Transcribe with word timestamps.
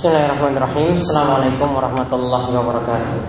Bismillahirrahmanirrahim. 0.00 0.96
Assalamualaikum 0.96 1.76
warahmatullahi 1.76 2.48
wabarakatuh. 2.56 3.20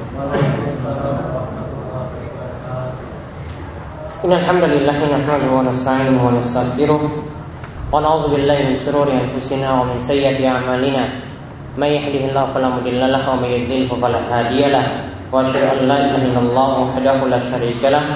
Innal 4.24 4.40
hamdalillah 4.40 4.96
nahmaduhu 4.96 5.52
wa 5.52 5.68
nasta'inuhu 5.68 6.24
wa 6.24 6.32
nastaghfiruh 6.32 7.02
wa 7.92 8.00
na'udzu 8.00 8.40
billahi 8.40 8.72
min 8.72 8.80
shururi 8.80 9.20
anfusina 9.20 9.84
wa 9.84 9.92
min 9.92 10.00
sayyiati 10.00 10.48
a'malina. 10.48 11.12
May 11.76 12.00
yahdihillahu 12.00 12.56
fala 12.56 12.80
mudilla 12.80 13.20
lahu 13.20 13.36
wa 13.36 13.44
may 13.44 13.68
yudlil 13.68 13.92
fala 13.92 14.24
hadiya 14.32 14.72
lahu. 14.72 15.12
Wa 15.28 15.44
asyhadu 15.44 15.84
an 15.84 15.92
la 15.92 15.98
ilaha 16.08 16.24
illallah 16.24 16.70
wahdahu 16.88 17.28
la 17.28 17.40
syarika 17.52 17.92
lahu 17.92 18.16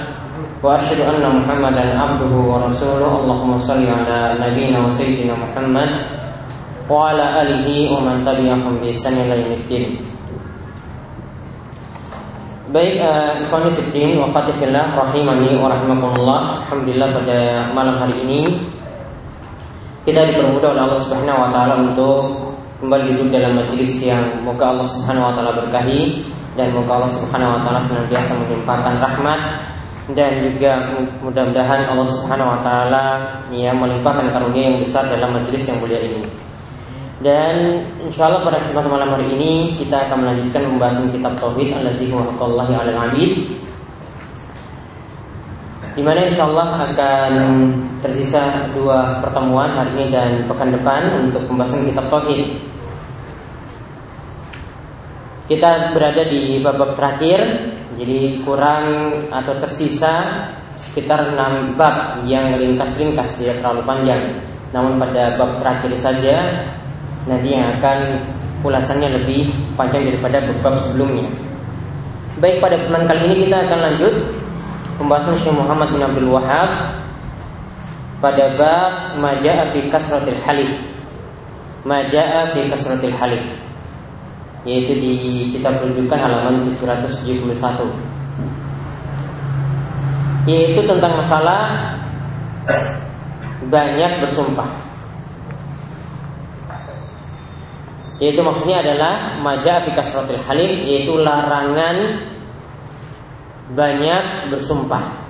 wa 0.63 0.79
asyhadu 0.79 1.11
anna 1.11 1.43
Muhammadan 1.43 1.91
abduhu 1.99 2.55
wa 2.55 2.71
rasuluh. 2.71 3.19
Allahumma 3.19 3.59
shalli 3.59 3.91
ala 3.91 4.39
nabiyyina 4.39 4.79
wa 4.79 4.95
sayyidina 4.95 5.35
Muhammad 5.35 6.23
alihi 7.41 7.89
wa 7.89 7.99
man 8.01 8.21
tabi'ahum 8.21 8.77
bi 8.77 8.93
ihsan 8.93 9.17
ila 9.17 9.33
yaumiddin. 9.33 9.97
Baik, 12.69 13.01
fatifillah 14.29 14.93
rahimani. 14.93 15.57
Alhamdulillah 15.57 17.09
pada 17.13 17.39
malam 17.73 17.95
hari 17.97 18.15
ini 18.25 18.41
kita 20.05 20.21
dipermudah 20.29 20.77
oleh 20.77 20.83
Allah 20.85 21.01
Subhanahu 21.01 21.41
wa 21.41 21.49
taala 21.49 21.81
untuk 21.81 22.17
kembali 22.77 23.17
duduk 23.17 23.33
dalam 23.33 23.57
majelis 23.57 23.97
yang 24.05 24.21
moga 24.45 24.69
Allah 24.69 24.85
Subhanahu 24.85 25.25
wa 25.25 25.33
taala 25.33 25.51
berkahi 25.65 26.21
dan 26.53 26.69
moga 26.77 27.01
Allah 27.01 27.11
Subhanahu 27.17 27.57
wa 27.57 27.59
taala 27.65 27.81
senantiasa 27.89 28.37
melimpahkan 28.45 28.93
rahmat 29.01 29.39
dan 30.13 30.45
juga 30.45 30.93
mudah-mudahan 31.25 31.89
Allah 31.89 32.07
Subhanahu 32.13 32.53
wa 32.53 32.59
taala 32.61 33.05
ya 33.49 33.73
melimpahkan 33.73 34.29
karunia 34.29 34.69
yang 34.69 34.77
besar 34.85 35.09
dalam 35.09 35.41
majelis 35.41 35.65
yang 35.65 35.81
mulia 35.81 35.97
ini. 35.97 36.44
Dan 37.23 37.79
insya 38.03 38.27
Allah 38.27 38.43
pada 38.43 38.59
kesempatan 38.59 38.91
malam 38.91 39.15
hari 39.15 39.27
ini 39.39 39.79
kita 39.79 40.11
akan 40.11 40.27
melanjutkan 40.27 40.67
pembahasan 40.67 41.07
kitab 41.15 41.33
Tauhid 41.39 41.69
Allazi 41.71 42.11
'alal 42.11 42.99
'abid. 43.07 43.33
Di 45.95 46.03
mana 46.03 46.27
insya 46.27 46.43
Allah 46.51 46.91
akan 46.91 47.31
tersisa 48.03 48.67
dua 48.75 49.23
pertemuan 49.23 49.71
hari 49.71 49.95
ini 49.95 50.05
dan 50.11 50.43
pekan 50.43 50.75
depan 50.75 51.31
untuk 51.31 51.47
pembahasan 51.47 51.87
kitab 51.87 52.11
Tauhid. 52.11 52.59
Kita 55.45 55.95
berada 55.95 56.25
di 56.25 56.59
bab 56.59 56.97
terakhir, 56.97 57.69
jadi 57.95 58.43
kurang 58.43 58.85
atau 59.29 59.53
tersisa 59.61 60.49
sekitar 60.75 61.31
6 61.31 61.77
bab 61.79 62.25
yang 62.27 62.57
ringkas-ringkas 62.59 63.39
tidak 63.39 63.61
terlalu 63.61 63.85
panjang. 63.87 64.41
Namun 64.73 64.97
pada 64.99 65.37
bab 65.37 65.61
terakhir 65.61 65.91
saja 66.01 66.65
nanti 67.25 67.57
yang 67.57 67.67
akan 67.77 68.21
ulasannya 68.61 69.09
lebih 69.21 69.49
panjang 69.77 70.09
daripada 70.09 70.41
bab 70.61 70.81
sebelumnya. 70.85 71.25
Baik 72.41 72.59
pada 72.61 72.75
kesempatan 72.81 73.07
kali 73.09 73.21
ini 73.25 73.35
kita 73.47 73.57
akan 73.69 73.79
lanjut 73.91 74.13
pembahasan 75.01 75.35
Syekh 75.39 75.55
Muhammad 75.55 75.87
bin 75.93 76.01
Abdul 76.03 76.29
Wahab 76.33 76.69
pada 78.19 78.45
bab 78.57 78.91
Maja'a 79.21 79.69
fi 79.71 79.79
kasratil 79.87 80.39
halif. 80.43 80.73
Maja'a 81.85 82.51
fi 82.53 82.69
kasratil 82.69 83.13
halif 83.15 83.45
yaitu 84.65 84.97
di 84.97 85.13
kitab 85.53 85.77
rujukan 85.85 86.17
halaman 86.17 86.57
771 86.73 87.85
yaitu 90.49 90.81
tentang 90.89 91.13
masalah 91.21 91.93
banyak 93.69 94.25
bersumpah 94.25 94.84
yaitu 98.19 98.39
maksudnya 98.39 98.79
adalah 98.79 99.35
maja 99.43 99.83
fi 99.83 99.91
kasratil 99.91 100.39
halif 100.47 100.87
yaitu 100.87 101.19
larangan 101.19 102.23
banyak 103.75 104.53
bersumpah. 104.53 105.25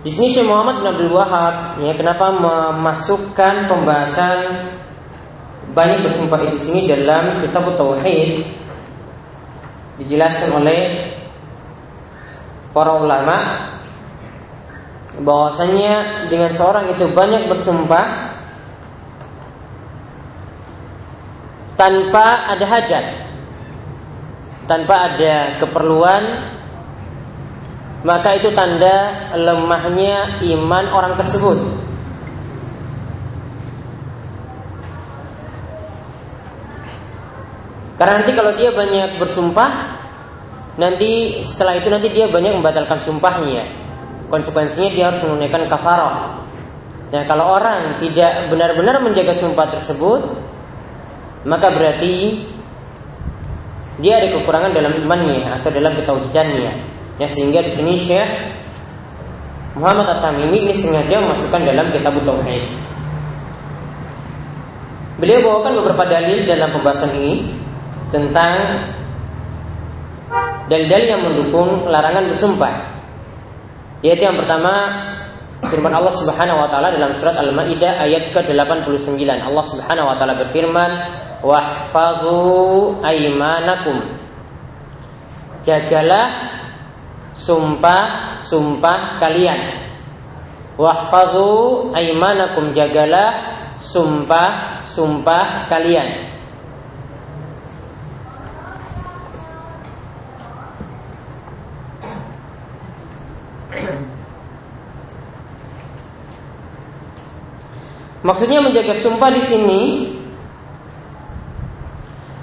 Di 0.00 0.08
sini 0.08 0.32
Syekh 0.32 0.48
Muhammad 0.48 0.80
bin 0.80 0.88
Abdul 0.96 1.12
Wahab 1.12 1.76
ya 1.84 1.92
kenapa 1.92 2.32
memasukkan 2.32 3.68
pembahasan 3.68 4.38
banyak 5.76 6.08
bersumpah 6.08 6.40
di 6.48 6.56
sini 6.56 6.88
dalam 6.88 7.44
kitab 7.44 7.68
tauhid 7.76 8.48
dijelaskan 10.00 10.50
oleh 10.56 11.12
para 12.72 12.96
ulama 12.96 13.36
bahwasanya 15.20 16.26
dengan 16.32 16.48
seorang 16.56 16.96
itu 16.96 17.04
banyak 17.12 17.52
bersumpah 17.52 18.29
tanpa 21.80 22.52
ada 22.52 22.66
hajat, 22.68 23.04
tanpa 24.68 25.08
ada 25.08 25.56
keperluan, 25.64 26.22
maka 28.04 28.36
itu 28.36 28.52
tanda 28.52 29.32
lemahnya 29.32 30.44
iman 30.44 30.84
orang 30.92 31.16
tersebut. 31.16 31.56
Karena 37.96 38.12
nanti 38.20 38.32
kalau 38.36 38.52
dia 38.60 38.76
banyak 38.76 39.16
bersumpah, 39.16 39.72
nanti 40.76 41.40
setelah 41.48 41.80
itu 41.80 41.88
nanti 41.88 42.12
dia 42.12 42.28
banyak 42.28 42.60
membatalkan 42.60 43.00
sumpahnya. 43.08 43.64
Konsekuensinya 44.28 44.90
dia 44.92 45.04
harus 45.08 45.24
menunaikan 45.24 45.64
kafarah. 45.64 46.44
Nah, 47.08 47.22
kalau 47.24 47.56
orang 47.56 48.00
tidak 48.04 48.52
benar-benar 48.52 49.00
menjaga 49.00 49.36
sumpah 49.36 49.68
tersebut, 49.74 50.49
maka 51.46 51.72
berarti 51.72 52.44
dia 54.00 54.16
ada 54.16 54.32
kekurangan 54.32 54.72
dalam 54.72 54.92
imannya 54.96 55.60
atau 55.60 55.68
dalam 55.72 55.92
ketauhidannya. 55.96 56.72
Ya 57.20 57.28
sehingga 57.28 57.60
di 57.60 57.72
sini 57.76 58.00
Syekh 58.00 58.30
Muhammad 59.76 60.18
At-Tamimi 60.18 60.66
ini 60.66 60.74
sengaja 60.74 61.20
memasukkan 61.20 61.62
dalam 61.62 61.86
kitab 61.92 62.16
tauhid. 62.24 62.64
Beliau 65.20 65.44
bawakan 65.44 65.84
beberapa 65.84 66.04
dalil 66.08 66.48
dalam 66.48 66.72
pembahasan 66.72 67.12
ini 67.12 67.52
tentang 68.08 68.56
dalil-dalil 70.66 71.06
yang 71.12 71.22
mendukung 71.22 71.86
larangan 71.92 72.32
bersumpah. 72.32 72.72
Yaitu 74.00 74.24
yang 74.24 74.40
pertama 74.40 74.88
firman 75.68 75.92
Allah 75.92 76.14
Subhanahu 76.16 76.56
wa 76.56 76.68
taala 76.72 76.88
dalam 76.96 77.12
surat 77.20 77.36
Al-Maidah 77.36 78.00
ayat 78.00 78.32
ke-89. 78.32 79.20
Allah 79.28 79.64
Subhanahu 79.68 80.08
wa 80.08 80.16
taala 80.16 80.40
berfirman, 80.40 80.90
"Wahfazu 81.40 83.00
aimanakum." 83.04 84.04
Jagalah 85.60 86.28
sumpah-sumpah 87.40 89.20
kalian. 89.20 89.60
Wahfazu 90.80 91.92
aimanakum 91.92 92.72
jagalah 92.72 93.60
sumpah-sumpah 93.84 95.68
kalian. 95.68 96.30
Maksudnya 108.20 108.60
menjaga 108.60 109.00
sumpah 109.00 109.32
di 109.32 109.42
sini 109.42 109.80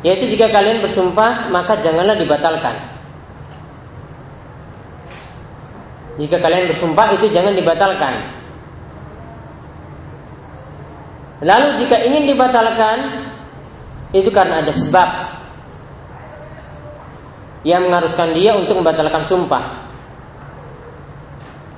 yaitu 0.06 0.30
jika 0.38 0.54
kalian 0.54 0.86
bersumpah 0.86 1.50
maka 1.50 1.82
janganlah 1.82 2.14
dibatalkan. 2.18 2.76
Jika 6.18 6.42
kalian 6.42 6.70
bersumpah 6.74 7.14
itu 7.14 7.30
jangan 7.30 7.54
dibatalkan. 7.54 8.14
Lalu 11.46 11.86
jika 11.86 12.02
ingin 12.02 12.26
dibatalkan 12.26 12.98
itu 14.10 14.30
karena 14.34 14.66
ada 14.66 14.74
sebab 14.74 15.10
yang 17.62 17.86
mengharuskan 17.86 18.34
dia 18.34 18.58
untuk 18.58 18.82
membatalkan 18.82 19.22
sumpah. 19.30 19.86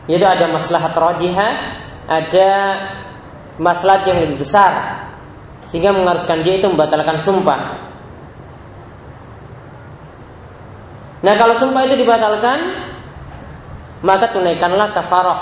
Yaitu 0.07 0.23
ada 0.23 0.47
maslahat 0.47 0.95
rajihah, 0.95 1.53
ada 2.07 2.49
maslahat 3.59 4.07
yang 4.07 4.23
lebih 4.23 4.47
besar 4.47 5.03
sehingga 5.69 5.91
mengharuskan 5.91 6.41
dia 6.47 6.63
itu 6.63 6.67
membatalkan 6.71 7.19
sumpah. 7.19 7.88
Nah, 11.19 11.33
kalau 11.35 11.55
sumpah 11.59 11.83
itu 11.83 11.99
dibatalkan, 11.99 12.59
maka 14.05 14.31
tunaikanlah 14.31 14.95
kafarah. 14.95 15.41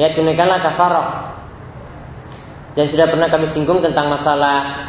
Ya, 0.00 0.12
tunaikanlah 0.16 0.60
kafarah. 0.64 1.08
Dan 2.76 2.92
sudah 2.92 3.08
pernah 3.08 3.28
kami 3.28 3.48
singgung 3.48 3.80
tentang 3.80 4.12
masalah 4.12 4.88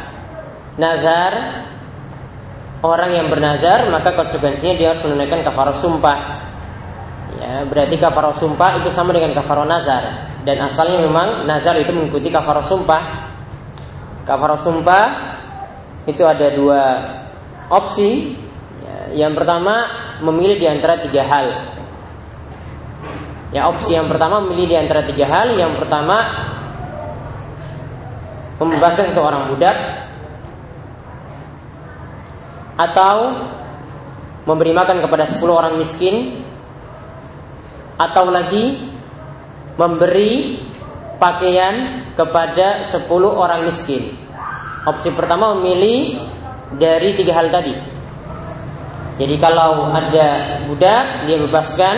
nazar. 0.76 1.64
Orang 2.78 3.10
yang 3.10 3.26
bernazar, 3.26 3.90
maka 3.90 4.14
konsekuensinya 4.14 4.74
dia 4.78 4.94
harus 4.94 5.02
menunaikan 5.02 5.42
kafarah 5.42 5.74
sumpah. 5.82 6.18
Ya, 7.42 7.66
berarti 7.66 7.98
kafarah 7.98 8.38
sumpah 8.38 8.78
itu 8.78 8.88
sama 8.94 9.10
dengan 9.10 9.34
kafarah 9.34 9.66
nazar 9.66 10.28
dan 10.48 10.64
asalnya 10.64 11.04
memang 11.04 11.44
nazar 11.44 11.76
itu 11.76 11.92
mengikuti 11.92 12.32
kafarah 12.32 12.64
sumpah. 12.64 13.02
Kafarah 14.24 14.60
sumpah 14.64 15.04
itu 16.08 16.24
ada 16.24 16.48
dua 16.56 16.82
opsi. 17.68 18.32
Yang 19.14 19.32
pertama 19.40 19.74
memilih 20.20 20.56
di 20.60 20.66
antara 20.68 21.00
tiga 21.00 21.22
hal. 21.24 21.46
Ya 23.48 23.64
opsi 23.68 23.96
yang 23.96 24.08
pertama 24.12 24.44
memilih 24.44 24.66
di 24.72 24.76
antara 24.76 25.06
tiga 25.06 25.24
hal. 25.24 25.56
Yang 25.56 25.80
pertama 25.80 26.16
membebaskan 28.58 29.14
seorang 29.14 29.48
budak 29.54 29.76
atau 32.78 33.16
memberi 34.46 34.72
makan 34.72 35.02
kepada 35.02 35.24
10 35.26 35.44
orang 35.50 35.74
miskin 35.76 36.40
atau 37.98 38.30
lagi 38.30 38.78
memberi 39.74 40.62
pakaian 41.18 42.06
kepada 42.14 42.86
10 42.86 43.08
orang 43.28 43.66
miskin. 43.66 44.14
Opsi 44.86 45.10
pertama 45.12 45.58
memilih 45.58 46.22
dari 46.78 47.18
tiga 47.18 47.34
hal 47.38 47.50
tadi. 47.50 47.97
Jadi 49.18 49.34
kalau 49.42 49.90
ada 49.90 50.62
budak 50.70 51.26
dia 51.26 51.36
bebaskan 51.42 51.96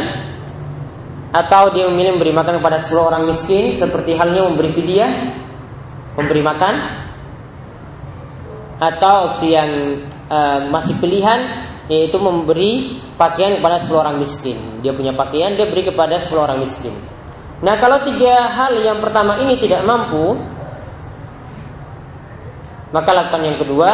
atau 1.31 1.71
dia 1.71 1.87
memilih 1.87 2.17
memberi 2.17 2.33
makan 2.33 2.59
kepada 2.59 2.81
10 2.81 2.97
orang 2.97 3.23
miskin 3.29 3.77
seperti 3.77 4.17
halnya 4.17 4.49
memberi 4.49 4.73
fidyah, 4.73 5.13
memberi 6.17 6.43
makan 6.43 6.75
atau 8.81 9.31
opsi 9.31 9.53
yang 9.53 10.01
uh, 10.33 10.65
masih 10.73 10.97
pilihan 10.99 11.69
yaitu 11.93 12.17
memberi 12.17 13.03
pakaian 13.21 13.61
kepada 13.61 13.85
10 13.85 13.93
orang 14.01 14.17
miskin. 14.17 14.57
Dia 14.81 14.97
punya 14.97 15.13
pakaian, 15.13 15.53
dia 15.59 15.69
beri 15.69 15.85
kepada 15.85 16.23
10 16.23 16.33
orang 16.41 16.59
miskin. 16.65 16.95
Nah, 17.61 17.77
kalau 17.77 18.01
tiga 18.09 18.49
hal 18.49 18.73
yang 18.81 19.05
pertama 19.05 19.37
ini 19.43 19.61
tidak 19.61 19.85
mampu, 19.85 20.41
maka 22.95 23.11
lakukan 23.13 23.43
yang 23.45 23.59
kedua, 23.61 23.91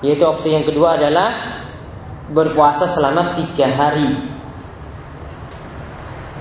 yaitu 0.00 0.24
opsi 0.24 0.56
yang 0.56 0.64
kedua 0.64 0.96
adalah 0.96 1.60
berpuasa 2.30 2.90
selama 2.90 3.38
tiga 3.38 3.70
hari 3.70 4.10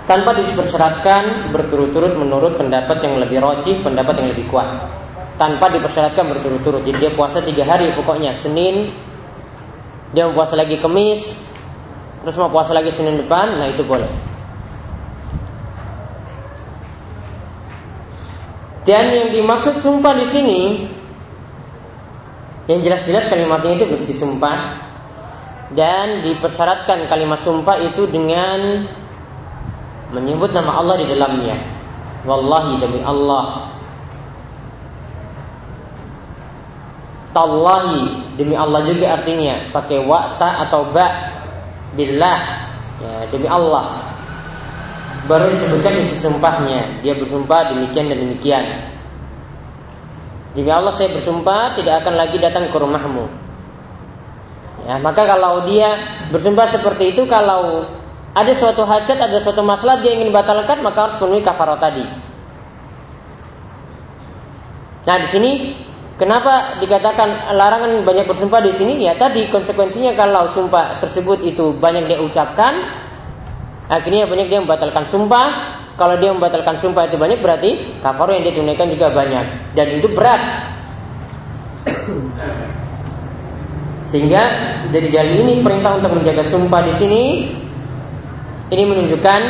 tanpa 0.05 0.37
dipersyaratkan 0.37 1.49
berturut-turut 1.49 2.13
menurut 2.17 2.61
pendapat 2.61 3.01
yang 3.01 3.17
lebih 3.17 3.41
rojih, 3.41 3.81
pendapat 3.81 4.21
yang 4.21 4.29
lebih 4.33 4.45
kuat. 4.53 4.85
Tanpa 5.35 5.67
dipersyaratkan 5.67 6.31
berturut-turut. 6.31 6.85
Jadi 6.85 6.97
dia 7.01 7.11
puasa 7.11 7.41
tiga 7.43 7.65
hari 7.67 7.91
pokoknya 7.91 8.37
Senin, 8.37 8.93
dia 10.13 10.29
mau 10.29 10.37
puasa 10.37 10.55
lagi 10.55 10.79
Kemis, 10.79 11.25
terus 12.21 12.37
mau 12.37 12.47
puasa 12.53 12.71
lagi 12.71 12.93
Senin 12.93 13.19
depan, 13.19 13.59
nah 13.59 13.67
itu 13.67 13.81
boleh. 13.83 14.07
Dan 18.85 19.09
yang 19.09 19.29
dimaksud 19.33 19.81
sumpah 19.81 20.13
di 20.13 20.25
sini, 20.29 20.61
yang 22.69 22.85
jelas-jelas 22.85 23.25
kalimatnya 23.25 23.81
itu 23.81 23.85
berisi 23.89 24.13
sumpah 24.13 24.84
dan 25.75 26.23
dipersyaratkan 26.23 27.11
kalimat 27.11 27.43
sumpah 27.43 27.75
itu 27.83 28.07
dengan 28.07 28.87
menyebut 30.15 30.55
nama 30.55 30.79
Allah 30.79 30.95
di 31.03 31.05
dalamnya. 31.11 31.59
Wallahi 32.23 32.73
demi 32.79 33.03
Allah. 33.03 33.69
Tallahi 37.35 38.01
demi 38.39 38.55
Allah 38.55 38.87
juga 38.87 39.19
artinya 39.19 39.67
pakai 39.75 39.99
wakta 40.07 40.63
atau 40.65 40.87
ba 40.95 41.35
billah. 41.99 42.71
Ya, 43.03 43.27
demi 43.27 43.45
Allah. 43.51 43.99
Baru 45.27 45.51
disebutkan 45.51 45.99
isi 45.99 46.23
sumpahnya. 46.23 47.03
Dia 47.03 47.19
bersumpah 47.19 47.75
demikian 47.75 48.07
dan 48.07 48.23
demikian. 48.23 48.63
Demi 50.55 50.71
Allah 50.71 50.95
saya 50.95 51.11
bersumpah 51.11 51.75
tidak 51.75 52.07
akan 52.07 52.15
lagi 52.15 52.39
datang 52.39 52.71
ke 52.71 52.77
rumahmu 52.79 53.44
ya 54.85 54.95
maka 55.01 55.25
kalau 55.25 55.65
dia 55.65 55.97
bersumpah 56.29 56.69
seperti 56.69 57.17
itu 57.17 57.25
kalau 57.25 57.89
ada 58.37 58.53
suatu 58.53 58.85
hajat 58.85 59.17
ada 59.17 59.37
suatu 59.41 59.65
masalah 59.65 59.99
dia 59.99 60.13
ingin 60.13 60.29
batalkan 60.29 60.85
maka 60.85 61.09
harus 61.09 61.17
penuhi 61.17 61.41
kafarah 61.41 61.81
tadi 61.81 62.05
nah 65.05 65.17
di 65.21 65.27
sini 65.29 65.51
Kenapa 66.15 66.79
dikatakan 66.79 67.51
larangan 67.59 67.91
banyak 68.07 68.23
bersumpah 68.23 68.63
di 68.63 68.71
sini? 68.71 69.03
Ya 69.03 69.19
tadi 69.19 69.51
konsekuensinya 69.51 70.15
kalau 70.15 70.47
sumpah 70.47 71.03
tersebut 71.03 71.43
itu 71.43 71.75
banyak 71.75 72.07
dia 72.07 72.23
ucapkan, 72.23 72.87
akhirnya 73.91 74.23
banyak 74.23 74.47
dia 74.47 74.63
membatalkan 74.63 75.03
sumpah. 75.11 75.75
Kalau 75.99 76.15
dia 76.15 76.31
membatalkan 76.31 76.79
sumpah 76.79 77.11
itu 77.11 77.19
banyak 77.19 77.39
berarti 77.43 77.99
kafar 77.99 78.31
yang 78.31 78.47
dia 78.47 78.55
tunaikan 78.55 78.87
juga 78.95 79.11
banyak 79.11 79.75
dan 79.75 79.87
itu 79.91 80.07
berat. 80.11 80.41
Sehingga 84.15 84.43
dari 84.95 85.11
dalil 85.11 85.43
ini 85.43 85.53
perintah 85.59 85.99
untuk 85.99 86.15
menjaga 86.15 86.47
sumpah 86.47 86.87
di 86.87 86.93
sini. 86.95 87.23
Ini 88.71 88.83
menunjukkan 88.87 89.41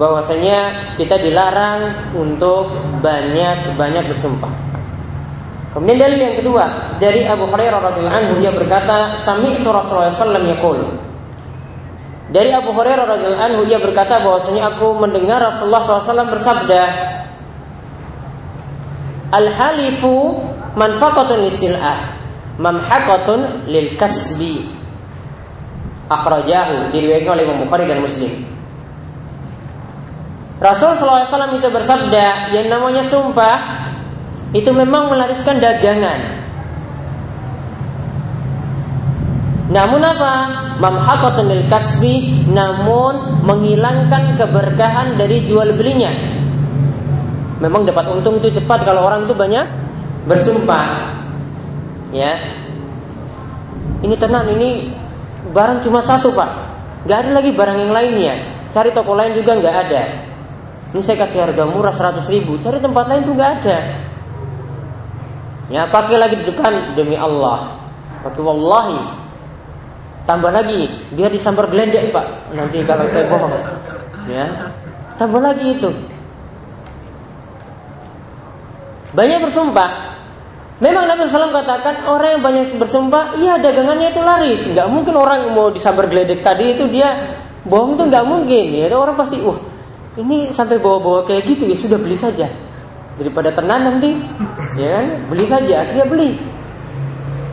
bahwasanya 0.00 0.58
kita 0.96 1.20
dilarang 1.20 1.92
untuk 2.16 2.72
banyak-banyak 3.04 4.08
bersumpah. 4.08 4.48
Kemudian 5.76 6.00
dalil 6.00 6.18
yang 6.24 6.36
kedua 6.40 6.96
dari 6.96 7.28
Abu 7.28 7.44
Hurairah 7.52 7.84
radhiyallahu 7.84 8.16
anhu 8.16 8.32
dia 8.40 8.48
berkata, 8.48 9.20
"Sami'tu 9.20 9.68
Rasulullah 9.68 10.08
sallallahu 10.08 10.40
alaihi 10.40 10.56
wasallam 10.56 10.88
Dari 12.32 12.50
Abu 12.56 12.70
Hurairah 12.72 13.04
radhiyallahu 13.10 13.44
anhu 13.44 13.60
ia 13.68 13.76
berkata 13.76 14.24
bahwasanya 14.24 14.72
aku 14.72 14.94
mendengar 15.02 15.42
Rasulullah 15.42 15.82
SAW 15.82 16.30
bersabda, 16.30 16.82
"Al-halifu 19.34 20.38
manfaqatun 20.78 21.50
lisil'ah, 21.50 22.19
mamhaqatun 22.60 23.64
lil 23.64 23.96
kasbi." 23.96 24.68
Akhrajahu 26.10 26.92
diriwayatkan 26.92 27.32
oleh 27.32 27.44
Imam 27.46 27.64
Bukhari 27.64 27.86
dan 27.86 28.02
Muslim. 28.02 28.50
Rasulullah 30.60 31.24
SAW 31.24 31.56
itu 31.56 31.70
bersabda 31.72 32.52
yang 32.52 32.68
namanya 32.68 33.00
sumpah 33.06 33.88
itu 34.52 34.68
memang 34.74 35.08
melariskan 35.08 35.56
dagangan. 35.56 36.42
Namun 39.70 40.02
apa? 40.02 40.34
Mamhaqatun 40.82 41.46
lil 41.46 41.64
kasbi 41.70 42.44
namun 42.50 43.40
menghilangkan 43.46 44.34
keberkahan 44.34 45.14
dari 45.14 45.46
jual 45.46 45.78
belinya. 45.78 46.10
Memang 47.62 47.86
dapat 47.86 48.10
untung 48.10 48.42
itu 48.42 48.50
cepat 48.58 48.82
kalau 48.82 49.06
orang 49.06 49.30
itu 49.30 49.36
banyak 49.36 49.64
bersumpah. 50.26 51.19
Ya. 52.10 52.32
Ini 54.00 54.14
tenang, 54.16 54.50
ini 54.56 54.90
barang 55.54 55.84
cuma 55.84 56.02
satu, 56.02 56.32
Pak. 56.34 56.50
Gak 57.06 57.26
ada 57.26 57.30
lagi 57.40 57.50
barang 57.54 57.78
yang 57.86 57.92
lainnya. 57.94 58.34
Cari 58.70 58.94
toko 58.94 59.18
lain 59.18 59.34
juga 59.34 59.58
nggak 59.58 59.76
ada. 59.86 60.02
Ini 60.90 61.00
saya 61.02 61.26
kasih 61.26 61.42
harga 61.42 61.64
murah 61.66 61.94
100 61.94 62.26
ribu. 62.30 62.58
Cari 62.62 62.78
tempat 62.78 63.04
lain 63.06 63.22
tuh 63.26 63.34
nggak 63.34 63.52
ada. 63.62 63.78
Ya, 65.70 65.86
pakai 65.86 66.18
lagi 66.18 66.34
di 66.42 66.44
depan 66.50 66.94
demi 66.98 67.14
Allah. 67.14 67.78
Pakai 68.26 68.42
wallahi. 68.42 69.00
Tambah 70.26 70.50
lagi, 70.50 70.86
biar 71.14 71.30
disambar 71.30 71.70
gelendek, 71.70 72.14
Pak. 72.14 72.54
Nanti 72.54 72.82
kalau 72.86 73.06
saya 73.10 73.26
bohong. 73.26 73.54
Ya. 74.30 74.46
Tambah 75.18 75.40
lagi 75.42 75.66
itu. 75.78 75.90
Banyak 79.10 79.38
bersumpah. 79.46 80.09
Memang 80.80 81.04
Nabi 81.04 81.28
SAW 81.28 81.52
katakan 81.52 82.08
orang 82.08 82.40
yang 82.40 82.42
banyak 82.42 82.72
bersumpah, 82.80 83.36
iya 83.36 83.60
dagangannya 83.60 84.16
itu 84.16 84.20
laris. 84.24 84.64
Nggak 84.64 84.88
mungkin 84.88 85.12
orang 85.12 85.52
mau 85.52 85.68
disambar 85.68 86.08
geledek 86.08 86.40
tadi 86.40 86.72
itu 86.72 86.88
dia 86.88 87.36
bohong 87.68 88.00
itu 88.00 88.04
nggak 88.08 88.24
mungkin. 88.24 88.64
Ya, 88.72 88.88
orang 88.96 89.12
pasti, 89.12 89.44
wah 89.44 89.60
ini 90.16 90.48
sampai 90.56 90.80
bawa-bawa 90.80 91.28
kayak 91.28 91.44
gitu 91.44 91.68
ya 91.68 91.76
sudah 91.76 92.00
beli 92.00 92.16
saja. 92.16 92.48
Daripada 93.20 93.52
tenang 93.52 93.84
nanti 93.84 94.16
ya 94.80 94.88
kan? 94.96 95.06
Beli 95.28 95.44
saja 95.44 95.84
akhirnya 95.84 96.06
beli. 96.08 96.30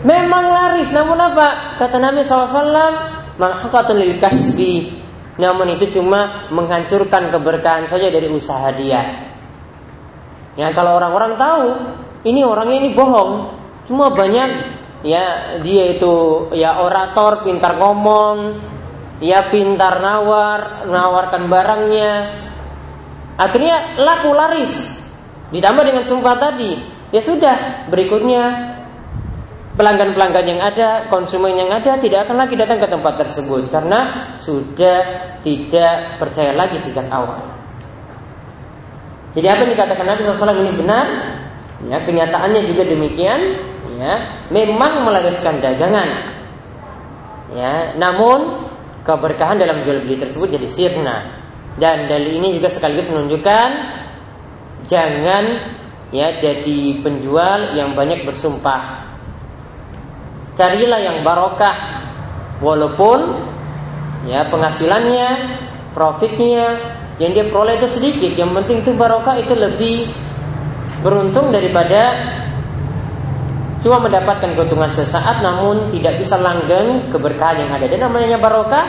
Memang 0.07 0.47
laris 0.47 0.87
namun 0.95 1.19
apa? 1.19 1.75
Kata 1.83 1.99
Nabi 1.99 2.23
SAW 2.23 2.55
manhaqatun 3.35 3.99
lil 3.99 4.23
kasbi. 4.23 5.03
Namun 5.35 5.75
itu 5.75 5.99
cuma 5.99 6.47
menghancurkan 6.49 7.27
keberkahan 7.29 7.85
saja 7.91 8.07
dari 8.07 8.31
usaha 8.31 8.71
dia. 8.71 9.03
Ya 10.55 10.71
kalau 10.71 10.97
orang-orang 10.97 11.35
tahu 11.35 11.69
ini 12.23 12.41
orangnya 12.41 12.77
ini 12.81 12.89
bohong 12.95 13.31
cuma 13.85 14.13
banyak 14.13 14.49
ya 15.05 15.57
dia 15.61 15.83
itu 15.93 16.47
ya 16.55 16.81
orator 16.81 17.45
pintar 17.45 17.77
ngomong 17.77 18.57
ya 19.21 19.45
pintar 19.51 20.01
nawar 20.01 20.89
nawarkan 20.89 21.49
barangnya 21.49 22.11
akhirnya 23.37 24.01
laku 24.01 24.33
laris 24.33 24.97
Ditambah 25.47 25.83
dengan 25.87 26.03
sumpah 26.03 26.35
tadi, 26.35 26.75
ya 27.15 27.23
sudah 27.23 27.87
berikutnya 27.87 28.75
pelanggan-pelanggan 29.79 30.43
yang 30.43 30.59
ada, 30.59 31.07
konsumen 31.07 31.55
yang 31.55 31.71
ada 31.71 31.95
tidak 32.03 32.27
akan 32.27 32.43
lagi 32.43 32.59
datang 32.59 32.83
ke 32.83 32.87
tempat 32.91 33.13
tersebut 33.23 33.71
karena 33.71 34.27
sudah 34.43 34.99
tidak 35.39 36.19
percaya 36.19 36.51
lagi 36.51 36.75
sejak 36.75 37.07
awal. 37.07 37.47
Jadi 39.39 39.47
apa 39.47 39.59
yang 39.63 39.71
dikatakan 39.77 40.05
Nabi 40.09 40.21
SAW 40.25 40.59
ini 40.65 40.73
benar? 40.75 41.05
Ya, 41.85 42.01
kenyataannya 42.01 42.65
juga 42.65 42.89
demikian. 42.89 43.61
Ya, 43.97 44.29
memang 44.49 45.05
melariskan 45.05 45.61
dagangan. 45.61 46.33
Ya, 47.53 47.93
namun 47.97 48.69
keberkahan 49.05 49.61
dalam 49.61 49.85
jual 49.85 50.01
beli 50.05 50.17
tersebut 50.17 50.57
jadi 50.57 50.67
sirna. 50.69 51.17
Dan 51.77 52.09
dalil 52.09 52.41
ini 52.41 52.57
juga 52.57 52.73
sekaligus 52.73 53.09
menunjukkan 53.13 53.69
jangan 54.89 55.43
ya 56.09 56.33
jadi 56.41 56.79
penjual 57.05 57.77
yang 57.77 57.93
banyak 57.93 58.25
bersumpah. 58.25 59.05
Carilah 60.57 60.99
yang 61.01 61.17
barokah 61.21 61.77
walaupun 62.59 63.45
ya 64.25 64.49
penghasilannya, 64.49 65.29
profitnya 65.93 66.81
yang 67.21 67.31
dia 67.33 67.45
peroleh 67.45 67.77
itu 67.77 67.87
sedikit. 67.89 68.33
Yang 68.33 68.51
penting 68.61 68.77
itu 68.81 68.91
barokah 68.97 69.37
itu 69.37 69.53
lebih 69.53 70.09
beruntung 71.01 71.53
daripada 71.53 72.15
cuma 73.81 74.01
mendapatkan 74.01 74.57
keuntungan 74.57 74.89
sesaat 74.91 75.45
namun 75.45 75.93
tidak 75.93 76.17
bisa 76.21 76.35
langgeng 76.41 77.07
keberkahan 77.13 77.65
yang 77.67 77.71
ada. 77.77 77.85
Dan 77.85 77.99
namanya 78.03 78.37
barokah 78.41 78.85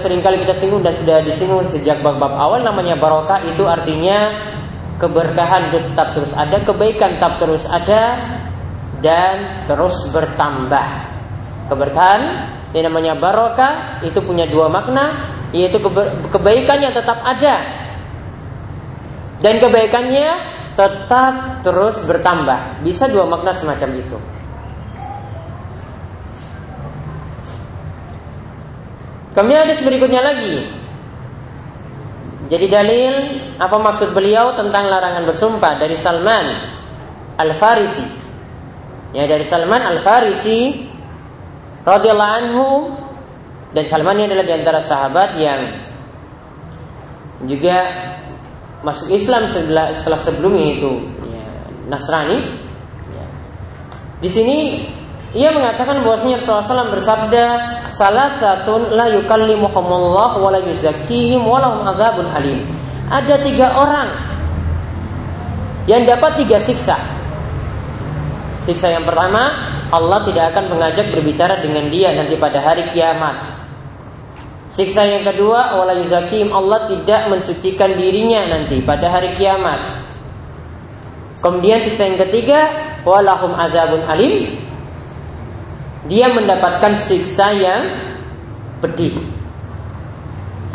sering 0.00 0.22
kali 0.22 0.42
kita 0.42 0.54
singgung 0.58 0.82
dan 0.82 0.94
sudah 0.98 1.22
disinggung 1.22 1.66
sejak 1.70 2.02
bab-bab 2.02 2.34
awal 2.34 2.62
namanya 2.62 2.98
barokah 2.98 3.42
itu 3.46 3.62
artinya 3.66 4.34
keberkahan 4.98 5.70
tetap 5.70 6.14
terus 6.14 6.32
ada, 6.34 6.56
kebaikan 6.62 7.18
tetap 7.18 7.38
terus 7.42 7.64
ada 7.70 8.02
dan 9.02 9.66
terus 9.66 10.10
bertambah. 10.10 10.86
Keberkahan 11.70 12.22
yang 12.74 12.90
namanya 12.90 13.14
barokah 13.14 14.02
itu 14.02 14.18
punya 14.22 14.46
dua 14.50 14.66
makna 14.66 15.30
yaitu 15.54 15.78
kebaikannya 16.34 16.90
tetap 16.90 17.22
ada 17.22 17.62
dan 19.38 19.54
kebaikannya 19.62 20.28
tetap 20.74 21.62
terus 21.62 22.02
bertambah. 22.06 22.82
Bisa 22.82 23.06
dua 23.10 23.26
makna 23.26 23.54
semacam 23.54 23.90
itu. 23.98 24.18
Kemudian 29.34 29.66
hadis 29.66 29.82
berikutnya 29.82 30.22
lagi. 30.22 30.70
Jadi 32.44 32.66
dalil 32.70 33.14
apa 33.58 33.76
maksud 33.82 34.14
beliau 34.14 34.54
tentang 34.54 34.86
larangan 34.86 35.26
bersumpah 35.26 35.74
dari 35.80 35.98
Salman 35.98 36.46
Al-Farisi. 37.40 38.06
Ya 39.10 39.26
dari 39.26 39.42
Salman 39.42 39.82
Al-Farisi 39.82 40.86
radhiyallahu 41.82 42.34
anhu 42.38 42.66
dan 43.74 43.84
Salman 43.90 44.22
ini 44.22 44.30
adalah 44.30 44.46
di 44.46 44.54
antara 44.54 44.80
sahabat 44.86 45.34
yang 45.34 45.60
juga 47.50 47.78
masuk 48.84 49.08
Islam 49.10 49.48
setelah, 49.48 49.96
setelah 49.96 50.20
sebelumnya 50.20 50.76
itu 50.76 50.92
ya, 51.24 51.48
Nasrani. 51.88 52.38
Ya. 53.10 53.24
Di 54.20 54.28
sini 54.28 54.84
ia 55.34 55.50
mengatakan 55.50 56.04
bahwasanya 56.04 56.44
Rasulullah 56.44 56.86
SAW 56.86 56.94
bersabda, 56.94 57.44
salah 57.90 58.38
satu 58.38 58.92
la 58.94 59.10
yukallimuhumullah 59.10 60.38
wa 60.38 60.48
la 60.52 60.60
yuzakkihim 60.62 61.42
wa 61.42 61.58
lahum 61.58 61.82
adzabun 61.88 62.28
alim. 62.30 62.62
Ada 63.10 63.42
tiga 63.42 63.74
orang 63.74 64.08
yang 65.90 66.04
dapat 66.06 66.44
tiga 66.44 66.60
siksa. 66.62 66.96
Siksa 68.64 68.96
yang 68.96 69.04
pertama, 69.04 69.52
Allah 69.92 70.24
tidak 70.24 70.54
akan 70.54 70.64
mengajak 70.72 71.12
berbicara 71.12 71.60
dengan 71.60 71.90
dia 71.92 72.14
nanti 72.16 72.38
pada 72.38 72.62
hari 72.62 72.88
kiamat. 72.94 73.53
Siksa 74.74 75.06
yang 75.06 75.22
kedua, 75.22 75.78
wala 75.78 75.94
yuzakim 76.02 76.50
Allah 76.50 76.90
tidak 76.90 77.30
mensucikan 77.30 77.94
dirinya 77.94 78.42
nanti 78.58 78.82
pada 78.82 79.06
hari 79.06 79.38
kiamat. 79.38 80.02
Kemudian 81.38 81.78
siksa 81.86 82.10
yang 82.10 82.18
ketiga, 82.26 82.74
walahum 83.06 83.54
azabun 83.54 84.02
alim 84.10 84.58
dia 86.10 86.28
mendapatkan 86.34 86.98
siksa 86.98 87.54
yang 87.54 87.82
pedih. 88.82 89.14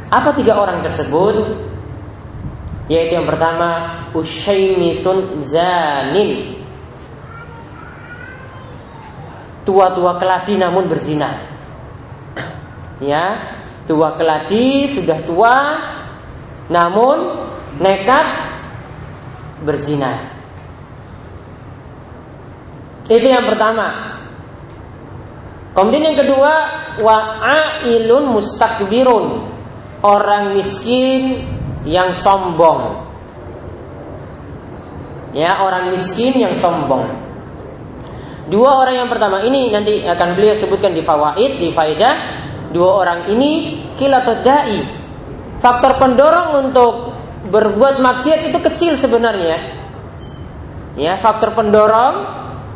Apa 0.09 0.31
tiga 0.33 0.57
orang 0.57 0.81
tersebut? 0.81 1.67
Yaitu 2.89 3.21
yang 3.21 3.29
pertama 3.29 4.01
Ushaimitun 4.17 5.45
Zanin 5.45 6.57
Tua-tua 9.61 10.17
keladi 10.17 10.57
namun 10.57 10.89
berzina 10.89 11.29
Ya 12.97 13.37
Tua 13.89 14.13
keladi 14.13 14.85
sudah 14.93 15.17
tua 15.25 15.55
Namun 16.69 17.17
Nekat 17.81 18.27
Berzina 19.65 20.13
Itu 23.09 23.25
yang 23.25 23.49
pertama 23.49 24.09
Kemudian 25.73 26.11
yang 26.11 26.19
kedua 26.19 26.53
wa'ailun 26.99 28.35
mustakbirun. 28.35 29.25
Orang 29.99 30.55
miskin 30.55 31.43
yang 31.83 32.15
sombong. 32.15 33.03
Ya, 35.35 35.61
orang 35.61 35.93
miskin 35.93 36.35
yang 36.35 36.55
sombong. 36.59 37.05
Dua 38.49 38.81
orang 38.81 39.05
yang 39.05 39.09
pertama 39.11 39.45
ini 39.45 39.69
nanti 39.69 40.01
akan 40.03 40.33
beliau 40.33 40.57
sebutkan 40.57 40.95
di 40.95 41.05
fawaid, 41.05 41.61
di 41.61 41.69
faidah. 41.69 42.15
Dua 42.69 43.01
orang 43.05 43.29
ini 43.31 43.81
kilatodai. 43.97 45.01
Faktor 45.59 45.99
pendorong 45.99 46.69
untuk 46.69 47.13
berbuat 47.49 47.99
maksiat 47.99 48.53
itu 48.53 48.57
kecil 48.61 48.95
sebenarnya. 48.95 49.57
Ya, 50.95 51.19
faktor 51.19 51.51
pendorong 51.51 52.15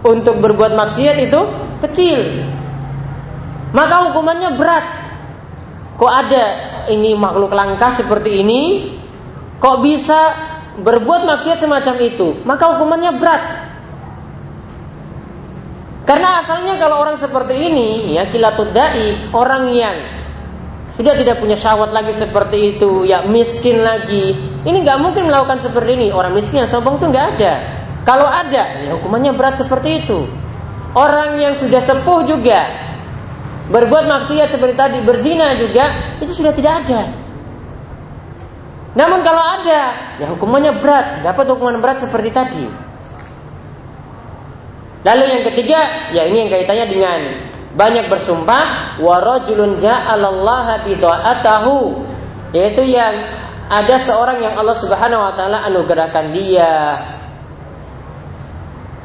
untuk 0.04 0.40
berbuat 0.44 0.76
maksiat 0.76 1.16
itu 1.24 1.42
kecil 1.84 2.20
maka 3.74 4.08
hukumannya 4.10 4.56
berat. 4.56 4.86
Kok 5.98 6.14
ada 6.14 6.46
ini 6.94 7.18
makhluk 7.18 7.54
langka 7.54 7.98
seperti 7.98 8.46
ini, 8.46 8.62
kok 9.58 9.82
bisa 9.82 10.34
berbuat 10.78 11.26
maksiat 11.26 11.62
semacam 11.62 11.96
itu, 12.02 12.28
maka 12.46 12.78
hukumannya 12.78 13.12
berat. 13.18 13.44
Karena 16.04 16.44
asalnya 16.44 16.76
kalau 16.76 17.00
orang 17.00 17.16
seperti 17.16 17.56
ini, 17.56 18.12
ya 18.12 18.28
kilatud 18.28 18.76
dai, 18.76 19.32
orang 19.32 19.72
yang 19.72 19.96
sudah 21.00 21.16
tidak 21.16 21.40
punya 21.40 21.56
syahwat 21.56 21.96
lagi 21.96 22.12
seperti 22.12 22.76
itu, 22.76 23.08
ya 23.08 23.24
miskin 23.24 23.80
lagi. 23.80 24.36
Ini 24.68 24.78
nggak 24.84 25.00
mungkin 25.00 25.32
melakukan 25.32 25.64
seperti 25.64 25.96
ini. 25.96 26.08
Orang 26.12 26.36
miskin 26.36 26.68
yang 26.68 26.70
sombong 26.70 27.00
itu 27.00 27.08
nggak 27.08 27.28
ada. 27.40 27.54
Kalau 28.04 28.28
ada, 28.28 28.84
ya 28.84 28.92
hukumannya 29.00 29.32
berat 29.32 29.56
seperti 29.64 30.04
itu. 30.04 30.28
Orang 30.92 31.40
yang 31.40 31.56
sudah 31.56 31.80
sepuh 31.80 32.28
juga, 32.28 32.68
berbuat 33.72 34.04
maksiat 34.04 34.52
seperti 34.52 34.76
tadi, 34.76 35.00
berzina 35.08 35.56
juga, 35.56 36.20
itu 36.20 36.36
sudah 36.36 36.52
tidak 36.52 36.84
ada. 36.84 37.02
Namun 38.94 39.26
kalau 39.26 39.42
ada, 39.42 39.82
ya 40.20 40.28
hukumannya 40.36 40.78
berat, 40.84 41.26
dapat 41.26 41.46
hukuman 41.48 41.80
berat 41.80 42.04
seperti 42.04 42.30
tadi. 42.30 42.83
Lalu 45.04 45.24
yang 45.28 45.44
ketiga, 45.52 45.80
ya 46.16 46.24
ini 46.28 46.48
yang 46.48 46.52
kaitannya 46.52 46.88
dengan 46.88 47.20
banyak 47.76 48.08
bersumpah, 48.08 48.98
warajulun 49.04 49.84
ja'alallaha 49.84 50.88
bida'atahu, 50.88 51.76
yaitu 52.56 52.88
yang 52.88 53.12
ada 53.68 53.96
seorang 54.00 54.40
yang 54.40 54.56
Allah 54.56 54.78
Subhanahu 54.80 55.24
wa 55.24 55.34
taala 55.36 55.66
anugerahkan 55.68 56.36
dia 56.36 56.72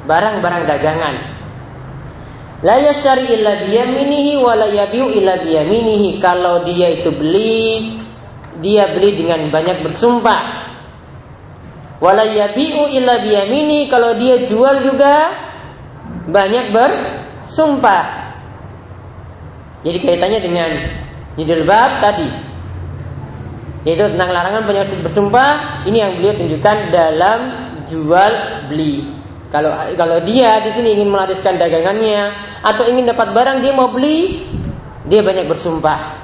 barang-barang 0.05 0.65
dagangan 0.67 1.15
La 2.59 2.75
yashari 2.75 3.39
illa 3.39 3.63
biyaminihi 3.63 4.43
wa 4.43 4.51
la 4.59 4.67
yabiu 4.67 5.15
illa 5.15 5.39
biyaminihi. 5.39 6.19
Kalau 6.19 6.67
dia 6.67 6.91
itu 6.91 7.15
beli, 7.15 7.95
dia 8.59 8.91
beli 8.91 9.15
dengan 9.15 9.47
banyak 9.47 9.79
bersumpah. 9.87 10.43
Wa 12.03 12.11
la 12.19 12.27
yabiu 12.27 12.91
illa 12.91 13.23
biyamini. 13.23 13.87
Kalau 13.87 14.19
dia 14.19 14.43
jual 14.43 14.83
juga 14.83 15.31
banyak 16.29 16.71
bersumpah. 16.71 18.05
Jadi 19.83 19.99
kaitannya 20.05 20.41
dengan 20.45 20.71
judul 21.41 21.65
bab 21.65 22.05
tadi. 22.05 22.29
Yaitu 23.89 24.05
tentang 24.13 24.31
larangan 24.37 24.69
penyelesaian 24.69 25.01
bersumpah. 25.01 25.83
Ini 25.89 25.97
yang 25.97 26.13
beliau 26.21 26.35
tunjukkan 26.37 26.77
dalam 26.93 27.39
jual 27.89 28.33
beli. 28.69 29.09
Kalau 29.49 29.73
kalau 29.97 30.21
dia 30.29 30.61
di 30.61 30.71
sini 30.77 31.01
ingin 31.01 31.09
melariskan 31.09 31.57
dagangannya 31.57 32.29
atau 32.61 32.85
ingin 32.85 33.09
dapat 33.09 33.33
barang 33.33 33.65
dia 33.65 33.73
mau 33.73 33.89
beli, 33.89 34.45
dia 35.09 35.25
banyak 35.25 35.49
bersumpah. 35.49 36.21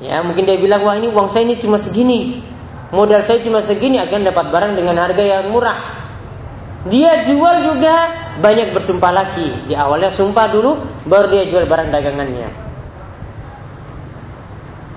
Ya, 0.00 0.24
mungkin 0.24 0.48
dia 0.48 0.56
bilang 0.56 0.80
wah 0.80 0.96
ini 0.96 1.12
uang 1.12 1.28
saya 1.28 1.44
ini 1.44 1.60
cuma 1.60 1.76
segini. 1.76 2.40
Modal 2.88 3.20
saya 3.20 3.44
cuma 3.44 3.60
segini 3.60 4.00
akan 4.00 4.32
dapat 4.32 4.48
barang 4.48 4.72
dengan 4.80 4.96
harga 4.96 5.20
yang 5.20 5.52
murah. 5.52 5.99
Dia 6.88 7.28
jual 7.28 7.60
juga 7.60 8.08
banyak 8.40 8.72
bersumpah 8.72 9.12
lagi. 9.12 9.52
Di 9.68 9.76
awalnya 9.76 10.08
sumpah 10.16 10.48
dulu 10.48 10.80
baru 11.04 11.28
dia 11.28 11.44
jual 11.52 11.68
barang 11.68 11.92
dagangannya. 11.92 12.48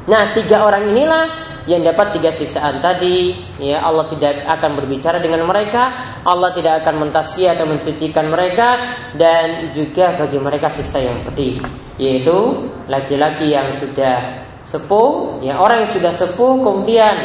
Nah, 0.07 0.31
tiga 0.35 0.63
orang 0.63 0.95
inilah 0.95 1.25
yang 1.63 1.83
dapat 1.83 2.19
tiga 2.19 2.31
siksaan 2.35 2.83
tadi, 2.83 3.35
ya 3.55 3.83
Allah 3.83 4.11
tidak 4.11 4.43
akan 4.47 4.71
berbicara 4.83 5.23
dengan 5.23 5.47
mereka, 5.47 6.15
Allah 6.27 6.51
tidak 6.51 6.83
akan 6.83 7.07
mentasi 7.07 7.47
atau 7.47 7.63
mensucikan 7.67 8.27
mereka. 8.31 8.79
Dan 9.15 9.75
juga 9.75 10.15
bagi 10.15 10.39
mereka 10.39 10.71
siksa 10.71 11.03
yang 11.03 11.19
pedih, 11.27 11.59
yaitu 11.99 12.67
laki-laki 12.87 13.51
yang 13.51 13.75
sudah 13.79 14.43
sepuh, 14.71 15.39
ya 15.43 15.59
orang 15.59 15.83
yang 15.83 15.91
sudah 15.91 16.11
sepuh 16.15 16.63
kemudian 16.63 17.15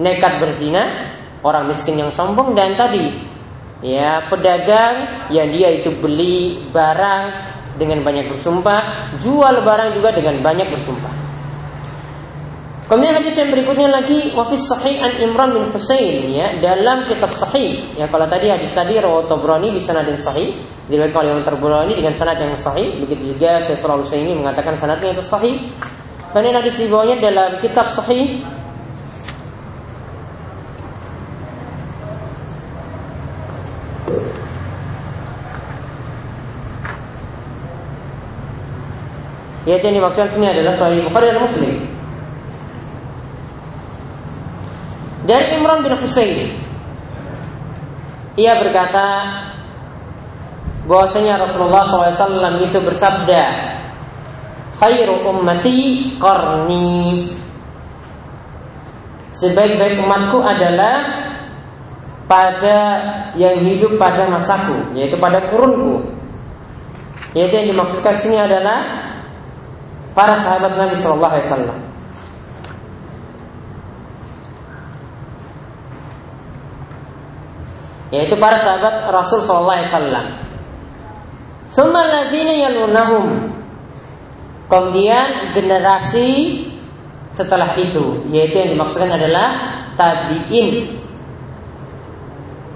nekat 0.00 0.36
berzina, 0.40 1.12
orang 1.44 1.68
miskin 1.68 1.96
yang 1.96 2.12
sombong. 2.12 2.52
Dan 2.52 2.76
tadi 2.76 3.29
ya 3.80 4.28
pedagang 4.28 5.28
yang 5.32 5.48
dia 5.52 5.68
itu 5.80 5.92
beli 5.96 6.68
barang 6.72 7.24
dengan 7.80 8.04
banyak 8.04 8.28
bersumpah, 8.28 9.12
jual 9.24 9.64
barang 9.64 9.96
juga 9.96 10.12
dengan 10.12 10.36
banyak 10.44 10.68
bersumpah. 10.68 11.20
Kemudian 12.90 13.22
hadis 13.22 13.38
yang 13.38 13.54
berikutnya 13.54 13.86
lagi 13.86 14.34
wafis 14.34 14.66
sahih 14.66 14.98
an 14.98 15.14
Imran 15.22 15.54
bin 15.54 15.70
Husain 15.70 16.26
ya 16.26 16.58
dalam 16.58 17.06
kitab 17.06 17.30
sahih 17.30 17.86
ya 17.94 18.10
kalau 18.10 18.26
tadi 18.26 18.50
hadis 18.50 18.74
tadi 18.74 18.98
rawat 18.98 19.30
Tabrani 19.30 19.70
di 19.70 19.78
sanad 19.78 20.10
yang 20.10 20.18
sahih 20.18 20.58
diriwayatkan 20.90 21.22
oleh 21.22 21.46
Tabrani 21.46 21.94
dengan 21.94 22.18
sanad 22.18 22.42
yang 22.42 22.50
sahih 22.58 22.98
begitu 22.98 23.30
juga 23.30 23.62
saya 23.62 23.78
selalu 23.78 24.10
ini 24.10 24.42
mengatakan 24.42 24.74
sanadnya 24.74 25.14
itu 25.14 25.22
sahih. 25.22 25.70
Kemudian 26.34 26.58
hadis 26.58 26.74
di 26.82 26.90
bawahnya 26.90 27.16
dalam 27.22 27.50
kitab 27.62 27.94
sahih 27.94 28.42
Yaitu 39.68 39.84
yang 39.92 39.96
dimaksudkan 40.00 40.30
sini 40.32 40.46
adalah 40.48 40.72
Sahih 40.80 41.04
Bukhari 41.04 41.36
dan 41.36 41.44
Muslim. 41.44 41.74
Dari 45.28 45.46
Imran 45.60 45.84
bin 45.84 45.94
Husain, 46.00 46.56
ia 48.40 48.52
berkata 48.56 49.06
bahwasanya 50.88 51.44
Rasulullah 51.44 51.84
SAW 51.84 52.56
itu 52.64 52.78
bersabda, 52.80 53.42
"Khairu 54.80 55.28
ummati 55.28 56.16
qarni." 56.16 57.36
Sebaik-baik 59.36 60.00
umatku 60.02 60.40
adalah 60.40 61.28
pada 62.24 62.78
yang 63.36 63.60
hidup 63.60 64.00
pada 64.00 64.24
masaku, 64.24 64.96
yaitu 64.96 65.20
pada 65.20 65.52
kurunku. 65.52 66.10
Yaitu 67.36 67.54
yang 67.60 67.68
dimaksudkan 67.76 68.18
sini 68.18 68.40
adalah 68.40 68.99
para 70.14 70.38
sahabat 70.42 70.76
Nabi 70.76 70.94
Shallallahu 70.98 71.34
Alaihi 71.34 71.48
Wasallam. 71.48 71.78
Yaitu 78.10 78.34
para 78.42 78.58
sahabat 78.58 79.06
Rasul 79.14 79.46
Shallallahu 79.46 79.76
Alaihi 79.78 79.90
Wasallam. 79.90 80.26
Yalunahum. 82.60 83.26
Kemudian 84.70 85.54
generasi 85.54 86.62
setelah 87.34 87.74
itu, 87.78 88.26
yaitu 88.30 88.58
yang 88.58 88.78
dimaksudkan 88.78 89.14
adalah 89.14 89.48
tabiin. 89.98 90.98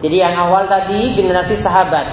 Jadi 0.02 0.16
yang 0.18 0.34
awal 0.36 0.66
tadi 0.66 1.14
generasi 1.14 1.54
sahabat. 1.58 2.06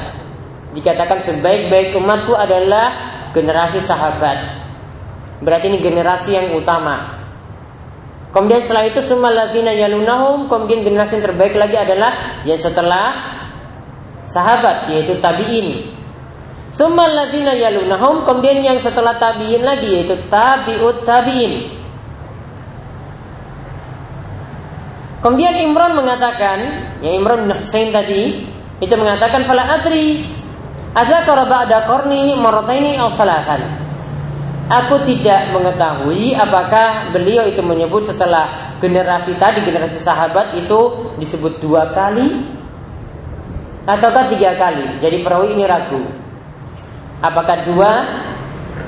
Dikatakan 0.71 1.19
sebaik-baik 1.25 1.97
umatku 1.97 2.37
adalah 2.37 2.93
generasi 3.35 3.81
sahabat. 3.83 4.63
Berarti 5.41 5.73
ini 5.73 5.79
generasi 5.81 6.37
yang 6.37 6.47
utama. 6.53 7.17
Kemudian 8.31 8.63
setelah 8.63 8.87
itu 8.87 9.03
semua 9.03 9.33
lazina 9.33 9.75
yalunahum, 9.75 10.47
kemudian 10.47 10.87
generasi 10.87 11.19
yang 11.19 11.25
terbaik 11.27 11.57
lagi 11.59 11.75
adalah 11.75 12.39
ya 12.47 12.55
setelah 12.55 13.05
sahabat 14.29 14.87
yaitu 14.87 15.19
tabi'in. 15.19 15.91
Summa 16.71 17.11
lazina 17.11 17.51
yalunahum, 17.51 18.23
kemudian 18.23 18.63
yang 18.63 18.79
setelah 18.79 19.19
tabi'in 19.19 19.65
lagi 19.67 19.89
yaitu 19.91 20.15
tabi'ut 20.31 21.03
tabi'in. 21.03 21.81
Kemudian 25.21 25.53
Imran 25.67 25.93
mengatakan, 25.93 26.57
ya 27.03 27.11
Imran 27.13 27.45
bin 27.45 27.53
Husain 27.59 27.93
tadi 27.93 28.47
itu 28.81 28.93
mengatakan 28.97 29.45
fala 29.45 29.69
adri 29.69 30.25
azakara 30.97 31.45
ba'da 31.45 31.85
qarni 31.85 32.33
marrataini 32.39 32.97
aw 32.97 33.13
salatan. 33.13 33.80
Aku 34.71 35.03
tidak 35.03 35.51
mengetahui 35.51 36.31
apakah 36.31 37.11
beliau 37.11 37.43
itu 37.43 37.59
menyebut 37.59 38.07
setelah 38.07 38.71
generasi 38.79 39.35
tadi 39.35 39.59
generasi 39.67 39.99
sahabat 39.99 40.55
itu 40.55 41.11
disebut 41.19 41.59
dua 41.59 41.91
kali 41.91 42.39
ataukah 43.83 44.31
tiga 44.31 44.55
kali. 44.55 45.03
Jadi 45.03 45.27
perawi 45.27 45.59
ini 45.59 45.67
ragu. 45.67 45.99
Apakah 47.19 47.67
dua 47.67 47.91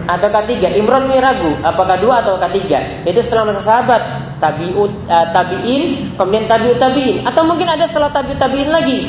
ataukah 0.08 0.48
tiga? 0.48 0.72
Imron 0.72 1.12
ini 1.12 1.20
ragu. 1.20 1.52
Apakah 1.60 2.00
dua 2.00 2.24
ataukah 2.24 2.48
tiga? 2.56 3.04
Itu 3.04 3.20
setelah 3.20 3.52
masa 3.52 3.62
sahabat 3.68 4.02
tabiut 4.40 4.92
uh, 5.12 5.28
tabiin 5.36 6.16
kemudian 6.16 6.48
tabiut 6.48 6.80
tabiin 6.80 7.28
atau 7.28 7.44
mungkin 7.44 7.68
ada 7.68 7.92
setelah 7.92 8.08
tabiut 8.16 8.40
tabiin 8.40 8.72
lagi. 8.72 9.00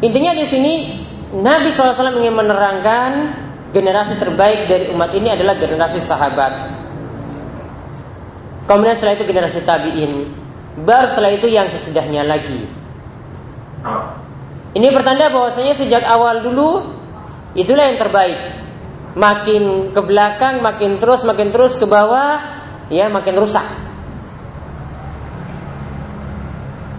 Intinya 0.00 0.32
di 0.32 0.48
sini 0.48 0.74
Nabi 1.30 1.70
SAW 1.70 2.18
ingin 2.18 2.34
menerangkan 2.34 3.10
generasi 3.70 4.18
terbaik 4.18 4.66
dari 4.66 4.90
umat 4.90 5.14
ini 5.14 5.30
adalah 5.30 5.54
generasi 5.54 6.02
sahabat. 6.02 6.74
Kemudian 8.66 8.98
setelah 8.98 9.14
itu 9.14 9.24
generasi 9.30 9.62
tabiin. 9.62 10.12
Baru 10.82 11.06
setelah 11.10 11.30
itu 11.34 11.46
yang 11.46 11.70
sesudahnya 11.70 12.26
lagi. 12.26 12.66
Ini 14.70 14.86
pertanda 14.94 15.30
bahwasanya 15.30 15.74
sejak 15.74 16.06
awal 16.06 16.42
dulu 16.46 16.94
itulah 17.58 17.90
yang 17.90 17.98
terbaik. 17.98 18.38
Makin 19.18 19.90
ke 19.90 20.00
belakang, 20.06 20.62
makin 20.62 21.02
terus, 21.02 21.26
makin 21.26 21.50
terus 21.50 21.74
ke 21.78 21.86
bawah, 21.86 22.38
ya 22.90 23.10
makin 23.10 23.34
rusak. 23.38 23.66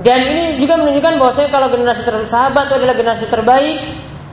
Dan 0.04 0.20
ini 0.28 0.44
juga 0.60 0.82
menunjukkan 0.82 1.14
bahwasanya 1.16 1.50
kalau 1.54 1.68
generasi 1.72 2.04
sahabat 2.28 2.68
itu 2.68 2.76
adalah 2.84 2.96
generasi 3.00 3.26
terbaik, 3.32 3.80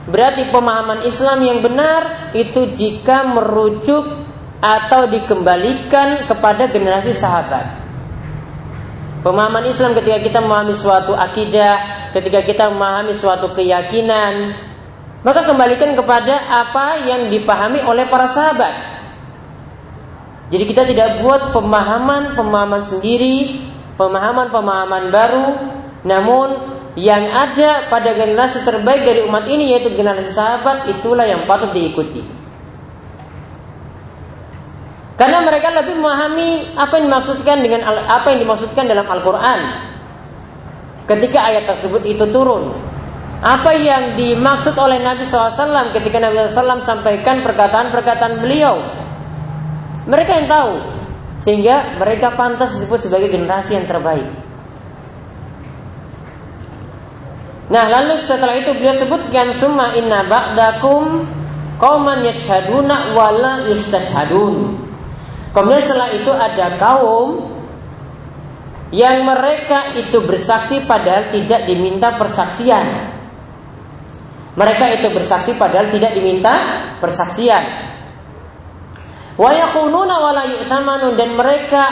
Berarti 0.09 0.49
pemahaman 0.49 1.05
Islam 1.05 1.45
yang 1.45 1.59
benar 1.61 2.33
itu 2.33 2.73
jika 2.73 3.29
merujuk 3.29 4.25
atau 4.59 5.05
dikembalikan 5.07 6.25
kepada 6.25 6.67
generasi 6.67 7.13
sahabat. 7.13 7.79
Pemahaman 9.21 9.69
Islam 9.69 9.93
ketika 9.99 10.19
kita 10.19 10.39
memahami 10.41 10.73
suatu 10.73 11.13
akidah, 11.13 12.09
ketika 12.15 12.41
kita 12.41 12.71
memahami 12.73 13.13
suatu 13.15 13.51
keyakinan, 13.53 14.57
maka 15.21 15.43
kembalikan 15.43 15.93
kepada 15.93 16.39
apa 16.47 17.03
yang 17.05 17.27
dipahami 17.27 17.83
oleh 17.83 18.07
para 18.07 18.31
sahabat. 18.31 18.73
Jadi 20.49 20.63
kita 20.65 20.83
tidak 20.89 21.21
buat 21.21 21.53
pemahaman-pemahaman 21.53 22.83
sendiri, 22.89 23.69
pemahaman-pemahaman 23.99 25.13
baru, 25.13 25.47
namun 26.03 26.79
yang 26.95 27.27
ada 27.27 27.91
pada 27.91 28.15
generasi 28.15 28.63
terbaik 28.63 29.03
dari 29.03 29.21
umat 29.27 29.45
ini 29.47 29.75
yaitu 29.75 29.95
generasi 29.95 30.31
sahabat 30.31 30.87
itulah 30.91 31.27
yang 31.27 31.43
patut 31.43 31.71
diikuti. 31.75 32.23
Karena 35.19 35.43
mereka 35.43 35.67
lebih 35.75 35.99
memahami 35.99 36.79
apa 36.79 36.95
yang 36.95 37.11
dimaksudkan 37.11 37.59
dengan 37.59 37.83
apa 37.91 38.31
yang 38.31 38.47
dimaksudkan 38.47 38.87
dalam 38.87 39.03
Al-Qur'an. 39.03 39.59
Ketika 41.03 41.39
ayat 41.51 41.67
tersebut 41.67 42.07
itu 42.07 42.23
turun, 42.31 42.71
apa 43.43 43.75
yang 43.75 44.15
dimaksud 44.15 44.75
oleh 44.79 45.03
Nabi 45.03 45.27
SAW 45.27 45.91
ketika 45.91 46.23
Nabi 46.23 46.47
SAW 46.51 46.87
sampaikan 46.87 47.43
perkataan-perkataan 47.43 48.39
beliau. 48.39 48.79
Mereka 50.07 50.31
yang 50.39 50.47
tahu, 50.47 50.73
sehingga 51.43 51.99
mereka 51.99 52.39
pantas 52.39 52.79
disebut 52.79 53.07
sebagai 53.07 53.31
generasi 53.31 53.75
yang 53.75 53.87
terbaik. 53.87 54.48
Nah, 57.69 57.85
lalu 57.85 58.25
setelah 58.25 58.57
itu 58.57 58.73
beliau 58.73 58.97
sebutkan 58.97 59.53
summa 59.53 59.93
inna 59.93 60.25
ba'dakum 60.25 61.21
qauman 61.77 62.25
yashhaduna 62.25 63.13
wala 63.13 63.69
yustashhadun. 63.69 64.73
Kemudian 65.53 65.83
setelah 65.85 66.09
itu 66.17 66.31
ada 66.33 66.81
kaum 66.81 67.45
yang 68.89 69.21
mereka 69.21 69.93
itu 69.93 70.17
bersaksi 70.25 70.81
padahal 70.89 71.29
tidak 71.29 71.69
diminta 71.69 72.17
persaksian. 72.17 72.85
Mereka 74.57 74.85
itu 74.97 75.07
bersaksi 75.13 75.53
padahal 75.53 75.93
tidak 75.93 76.17
diminta 76.17 76.53
persaksian. 76.97 77.63
Wa 79.37 79.53
yakununa 79.53 80.15
wala 80.17 80.43
yu'tamanun 80.57 81.13
dan 81.15 81.37
mereka 81.37 81.83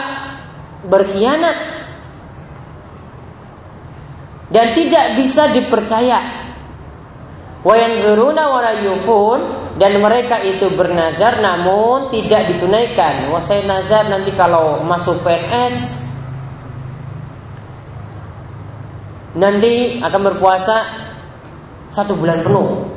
berkhianat 0.89 1.76
dan 4.47 4.71
tidak 4.75 5.19
bisa 5.19 5.51
dipercaya. 5.51 6.19
Wa 7.67 7.75
yanzuruna 7.75 8.43
wa 8.47 8.71
yufun 8.79 9.39
dan 9.75 9.99
mereka 9.99 10.39
itu 10.39 10.71
bernazar 10.71 11.43
namun 11.43 12.07
tidak 12.15 12.47
ditunaikan. 12.55 13.27
Wah 13.27 13.43
saya 13.43 13.67
nazar 13.67 14.07
nanti 14.07 14.31
kalau 14.31 14.81
masuk 14.87 15.19
PNS 15.25 16.07
nanti 19.35 19.99
akan 19.99 20.21
berpuasa 20.33 20.75
satu 21.91 22.15
bulan 22.15 22.45
penuh. 22.45 22.87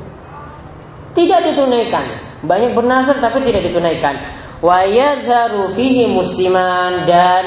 Tidak 1.18 1.40
ditunaikan. 1.50 2.04
Banyak 2.46 2.72
bernazar 2.72 3.18
tapi 3.18 3.42
tidak 3.42 3.66
ditunaikan. 3.66 4.14
Wa 4.62 4.86
yadharu 4.86 5.74
fihi 5.74 6.06
musliman 6.14 7.08
dan 7.08 7.44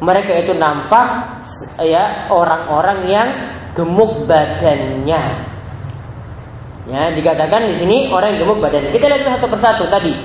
mereka 0.00 0.32
itu 0.32 0.56
nampak 0.56 1.44
ya 1.84 2.28
orang-orang 2.32 2.98
yang 3.04 3.28
gemuk 3.76 4.24
badannya. 4.24 5.22
Ya, 6.88 7.02
dikatakan 7.14 7.70
di 7.70 7.74
sini 7.78 7.96
orang 8.10 8.34
yang 8.34 8.48
gemuk 8.48 8.58
badan. 8.64 8.90
Kita 8.90 9.06
lihat 9.06 9.28
satu 9.28 9.46
persatu 9.46 9.84
tadi. 9.92 10.16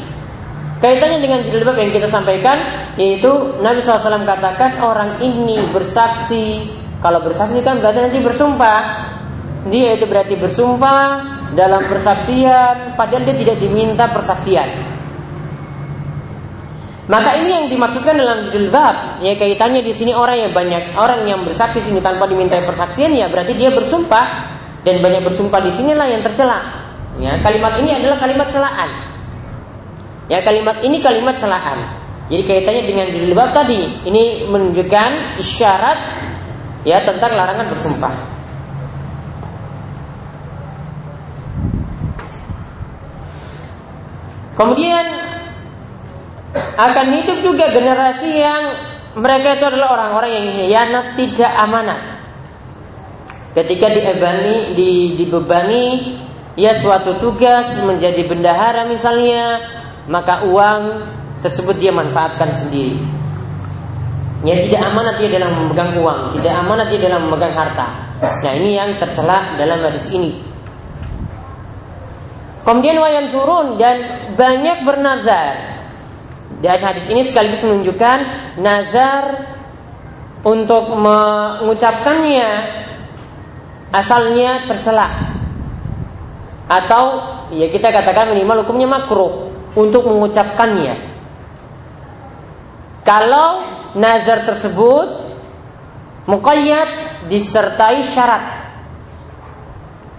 Kaitannya 0.79 1.19
dengan 1.23 1.39
jilbab 1.47 1.75
yang 1.79 1.91
kita 1.91 2.07
sampaikan 2.11 2.59
yaitu 2.99 3.31
Nabi 3.63 3.79
SAW 3.79 4.27
katakan 4.27 4.83
orang 4.83 5.19
ini 5.23 5.59
bersaksi 5.71 6.67
kalau 6.99 7.23
bersaksi 7.23 7.63
kan 7.63 7.79
berarti 7.79 7.99
nanti 8.07 8.19
bersumpah 8.19 8.81
dia 9.71 9.95
itu 9.95 10.03
berarti 10.03 10.35
bersumpah 10.35 11.23
dalam 11.55 11.79
persaksian 11.87 12.99
padahal 12.99 13.23
dia 13.23 13.35
tidak 13.39 13.57
diminta 13.63 14.05
persaksian 14.11 14.94
maka 17.05 17.37
ini 17.37 17.49
yang 17.53 17.65
dimaksudkan 17.69 18.17
dalam 18.17 18.49
jilbab 18.49 19.21
ya 19.21 19.37
kaitannya 19.37 19.85
di 19.85 19.93
sini 19.93 20.11
orang 20.17 20.49
yang 20.49 20.51
banyak 20.57 20.97
orang 20.97 21.21
yang 21.29 21.45
bersaksi 21.45 21.77
sini 21.77 22.01
tanpa 22.01 22.25
diminta 22.25 22.57
persaksian 22.65 23.13
ya 23.13 23.29
berarti 23.29 23.53
dia 23.53 23.69
bersumpah 23.69 24.55
dan 24.85 25.01
banyak 25.01 25.25
bersumpah 25.25 25.59
di 25.65 25.73
sinilah 25.73 26.05
yang 26.05 26.21
tercela. 26.21 26.61
Ya, 27.17 27.41
kalimat 27.41 27.81
ini 27.81 27.97
adalah 27.97 28.21
kalimat 28.21 28.47
celaan. 28.53 28.89
Ya, 30.29 30.45
kalimat 30.45 30.77
ini 30.85 31.01
kalimat 31.01 31.41
celaan. 31.41 32.05
Jadi 32.29 32.43
kaitannya 32.45 32.83
dengan 32.85 33.07
jilbab 33.09 33.49
tadi, 33.49 33.81
ini 34.05 34.45
menunjukkan 34.45 35.41
isyarat 35.41 35.99
ya 36.85 37.01
tentang 37.01 37.33
larangan 37.33 37.73
bersumpah. 37.73 38.13
Kemudian 44.55 45.05
akan 46.55 47.07
hidup 47.19 47.37
juga 47.43 47.67
generasi 47.67 48.29
yang 48.39 48.63
mereka 49.15 49.59
itu 49.59 49.65
adalah 49.67 49.95
orang-orang 49.95 50.31
yang 50.31 50.45
hianat 50.67 51.05
tidak 51.19 51.51
amanah. 51.55 51.99
Ketika 53.55 53.87
diebani, 53.87 54.75
di, 54.75 54.91
dibebani 55.15 56.19
ya 56.59 56.75
suatu 56.75 57.15
tugas 57.23 57.71
menjadi 57.87 58.27
bendahara 58.27 58.87
misalnya, 58.91 59.63
maka 60.11 60.43
uang 60.47 60.81
tersebut 61.39 61.79
dia 61.79 61.95
manfaatkan 61.95 62.51
sendiri. 62.51 62.99
Ya 64.43 64.59
tidak 64.67 64.91
amanat 64.91 65.15
dia 65.23 65.29
dalam 65.39 65.51
memegang 65.63 65.95
uang, 65.95 66.19
tidak 66.39 66.53
amanat 66.59 66.87
dia 66.91 67.01
dalam 67.07 67.31
memegang 67.31 67.55
harta. 67.55 67.87
Nah 68.19 68.53
ini 68.55 68.75
yang 68.75 68.99
tercela 68.99 69.55
dalam 69.55 69.79
hadis 69.79 70.07
ini. 70.11 70.43
Kemudian 72.65 72.97
wayang 72.97 73.29
turun 73.29 73.77
dan 73.77 73.95
banyak 74.33 74.83
bernazar. 74.83 75.53
Dan 76.65 76.81
hadis 76.81 77.05
ini 77.13 77.21
sekaligus 77.21 77.61
menunjukkan 77.61 78.17
nazar 78.57 79.53
untuk 80.41 80.89
mengucapkannya 80.97 82.49
asalnya 83.93 84.65
tercela 84.65 85.07
atau 86.65 87.03
ya 87.53 87.69
kita 87.69 87.93
katakan 87.93 88.33
minimal 88.33 88.65
hukumnya 88.65 88.89
makruh 88.89 89.53
untuk 89.77 90.09
mengucapkannya. 90.09 90.97
Kalau 93.05 93.61
nazar 93.93 94.49
tersebut 94.49 95.07
muqayyad 96.25 96.89
disertai 97.29 98.01
syarat. 98.09 98.43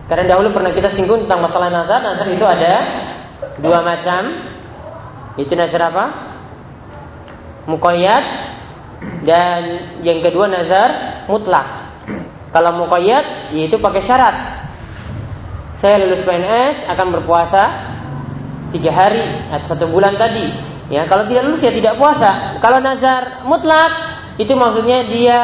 Karena 0.06 0.38
dahulu 0.38 0.54
pernah 0.54 0.70
kita 0.70 0.86
singgung 0.94 1.26
tentang 1.26 1.42
masalah 1.42 1.66
nazar. 1.66 1.98
Nazar 1.98 2.30
itu 2.30 2.46
ada 2.46 2.74
dua 3.58 3.82
macam. 3.82 4.38
Itu 5.34 5.58
nazar 5.58 5.90
apa? 5.90 6.35
Muqayyad 7.66 8.24
dan 9.26 9.60
yang 10.06 10.22
kedua 10.22 10.46
nazar 10.46 11.22
mutlak. 11.26 11.66
Kalau 12.54 12.70
muqayyad 12.86 13.52
yaitu 13.52 13.76
pakai 13.76 14.02
syarat. 14.02 14.36
Saya 15.76 16.00
lulus 16.00 16.24
PNS 16.24 16.88
akan 16.88 17.20
berpuasa 17.20 17.62
tiga 18.72 18.90
hari 18.94 19.28
atau 19.52 19.76
satu 19.76 19.86
bulan 19.92 20.16
tadi. 20.16 20.48
Ya, 20.88 21.04
kalau 21.04 21.26
tidak 21.26 21.50
lulus 21.50 21.66
ya 21.66 21.74
tidak 21.74 21.98
puasa. 22.00 22.56
Kalau 22.62 22.80
nazar 22.80 23.44
mutlak 23.44 23.92
itu 24.40 24.54
maksudnya 24.56 25.04
dia 25.04 25.38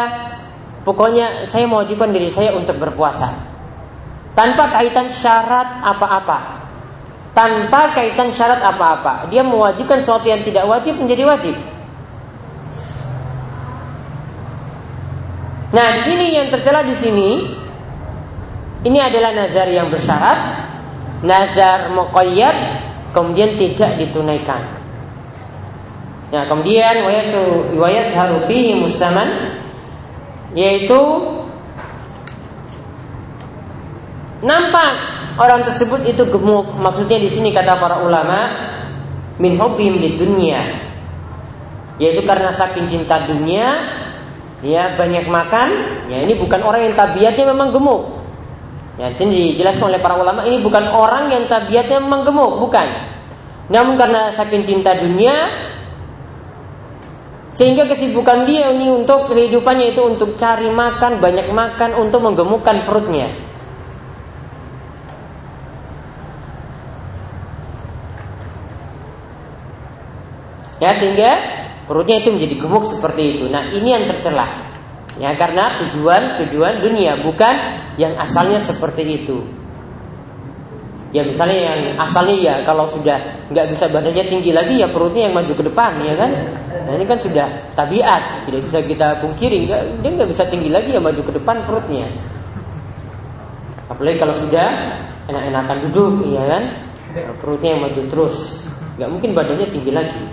pokoknya 0.87 1.45
saya 1.51 1.69
mewajibkan 1.69 2.15
diri 2.15 2.31
saya 2.33 2.55
untuk 2.57 2.79
berpuasa 2.79 3.53
tanpa 4.33 4.73
kaitan 4.73 5.09
syarat 5.13 5.85
apa-apa. 5.85 6.65
Tanpa 7.33 7.97
kaitan 7.97 8.29
syarat 8.33 8.61
apa-apa. 8.61 9.33
Dia 9.33 9.41
mewajibkan 9.41 10.01
sesuatu 10.01 10.29
yang 10.29 10.45
tidak 10.45 10.69
wajib 10.69 11.01
menjadi 11.01 11.25
wajib. 11.25 11.57
Nah, 15.73 15.87
di 15.97 16.01
sini 16.05 16.37
yang 16.37 16.53
tercela 16.53 16.85
di 16.85 16.93
sini 16.93 17.49
ini 18.85 18.99
adalah 19.01 19.33
nazar 19.33 19.73
yang 19.73 19.89
bersyarat, 19.89 20.41
nazar 21.25 21.89
muqayyad 21.97 22.57
kemudian 23.17 23.57
tidak 23.57 23.97
ditunaikan. 23.97 24.61
Nah, 26.33 26.45
kemudian 26.45 27.09
wayasu 27.09 27.73
wayasharu 27.77 28.45
fihi 28.45 28.85
musaman 28.85 29.57
yaitu 30.53 31.01
nampak 34.45 34.93
orang 35.41 35.65
tersebut 35.65 36.05
itu 36.05 36.29
gemuk. 36.29 36.69
Maksudnya 36.77 37.17
di 37.17 37.33
sini 37.33 37.49
kata 37.49 37.81
para 37.81 38.05
ulama 38.05 38.41
min 39.41 39.57
hobbim 39.57 40.05
di 40.05 40.21
dunia 40.21 40.61
yaitu 41.97 42.25
karena 42.29 42.53
saking 42.53 42.93
cinta 42.93 43.25
dunia 43.25 44.02
ya 44.63 44.95
banyak 44.95 45.27
makan, 45.27 45.69
ya 46.07 46.23
ini 46.23 46.39
bukan 46.39 46.63
orang 46.63 46.87
yang 46.87 46.95
tabiatnya 46.95 47.45
memang 47.51 47.75
gemuk. 47.75 48.23
Ya, 49.01 49.09
sini 49.11 49.57
dijelaskan 49.57 49.89
oleh 49.91 50.01
para 50.05 50.15
ulama 50.15 50.47
ini 50.47 50.63
bukan 50.63 50.85
orang 50.95 51.27
yang 51.33 51.51
tabiatnya 51.51 51.99
memang 51.99 52.23
gemuk, 52.23 52.63
bukan. 52.63 52.87
Namun 53.73 53.99
karena 53.99 54.31
saking 54.31 54.63
cinta 54.63 54.95
dunia 54.95 55.51
sehingga 57.53 57.85
kesibukan 57.85 58.49
dia 58.49 58.73
ini 58.73 58.89
untuk 58.89 59.29
kehidupannya 59.29 59.93
itu 59.93 60.01
untuk 60.01 60.41
cari 60.41 60.73
makan, 60.73 61.21
banyak 61.21 61.53
makan 61.53 61.91
untuk 62.01 62.25
menggemukkan 62.25 62.89
perutnya. 62.89 63.29
Ya 70.83 70.99
sehingga 70.99 71.62
perutnya 71.93 72.25
itu 72.25 72.33
menjadi 72.33 72.57
gemuk 72.57 72.89
seperti 72.89 73.23
itu. 73.37 73.45
Nah, 73.53 73.69
ini 73.69 73.93
yang 73.93 74.09
tercela. 74.09 74.49
Ya, 75.21 75.37
karena 75.37 75.77
tujuan 75.85 76.41
tujuan 76.41 76.81
dunia 76.81 77.21
bukan 77.21 77.53
yang 78.01 78.17
asalnya 78.17 78.57
seperti 78.65 79.05
itu. 79.05 79.45
Ya 81.13 81.21
misalnya 81.29 81.59
yang 81.61 81.81
asalnya 82.01 82.37
ya 82.41 82.55
kalau 82.65 82.89
sudah 82.89 83.21
nggak 83.53 83.77
bisa 83.77 83.85
badannya 83.93 84.25
tinggi 84.33 84.49
lagi 84.49 84.81
ya 84.81 84.89
perutnya 84.89 85.29
yang 85.29 85.37
maju 85.37 85.53
ke 85.53 85.65
depan 85.69 86.01
ya 86.01 86.17
kan. 86.17 86.31
Nah 86.89 86.93
ini 86.97 87.05
kan 87.05 87.21
sudah 87.21 87.47
tabiat 87.77 88.49
tidak 88.49 88.65
bisa 88.65 88.81
kita 88.81 89.21
pungkiri 89.21 89.69
dia 89.69 90.09
nggak 90.09 90.33
bisa 90.33 90.49
tinggi 90.49 90.73
lagi 90.73 90.97
ya 90.97 91.05
maju 91.05 91.21
ke 91.21 91.33
depan 91.37 91.69
perutnya. 91.69 92.09
Apalagi 93.93 94.17
kalau 94.17 94.33
sudah 94.33 94.69
enak-enakan 95.29 95.77
duduk 95.85 96.33
ya 96.33 96.49
kan 96.49 96.63
perutnya 97.45 97.77
yang 97.77 97.83
maju 97.85 98.01
terus 98.09 98.65
nggak 98.97 99.11
mungkin 99.13 99.31
badannya 99.37 99.69
tinggi 99.69 99.93
lagi. 99.93 100.25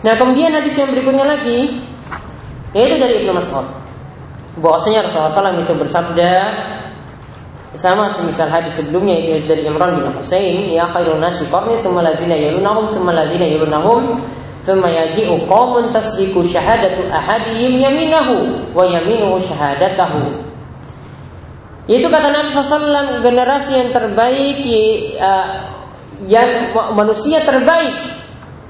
Nah 0.00 0.14
kemudian 0.16 0.56
hadis 0.56 0.74
yang 0.80 0.88
berikutnya 0.92 1.26
lagi 1.28 1.76
yaitu 2.72 2.96
dari 2.96 3.24
Ibnu 3.24 3.36
Mas'ud. 3.36 3.66
Bahwasanya 4.60 5.08
Rasulullah 5.08 5.52
SAW 5.52 5.62
itu 5.62 5.72
bersabda 5.76 6.32
sama 7.78 8.10
semisal 8.10 8.50
hadis 8.50 8.74
sebelumnya 8.74 9.14
itu 9.14 9.46
dari 9.46 9.62
Imran 9.62 10.02
bin 10.02 10.10
Husain 10.18 10.74
ya 10.74 10.90
khairun 10.90 11.22
nasi 11.22 11.46
qarni 11.46 11.78
thumma 11.78 12.02
ladina 12.02 12.34
yalunahum 12.34 12.90
thumma 12.90 13.14
ladina 13.14 13.46
yalunahum 13.46 14.18
thumma 14.66 14.90
yaji'u 14.90 15.46
qaumun 15.46 15.94
tasdiqu 15.94 16.42
syahadatu 16.50 17.06
ahadihim 17.14 17.78
yaminahu 17.78 18.58
wa 18.74 18.82
yaminuhu 18.82 19.38
syahadatahu 19.46 20.50
itu 21.86 22.06
kata 22.06 22.28
Nabi 22.30 22.54
SAW 22.54 23.22
generasi 23.22 23.72
yang 23.74 23.90
terbaik 23.94 24.58
uh, 25.18 25.46
yang 26.26 26.74
manusia 26.94 27.42
terbaik 27.46 28.19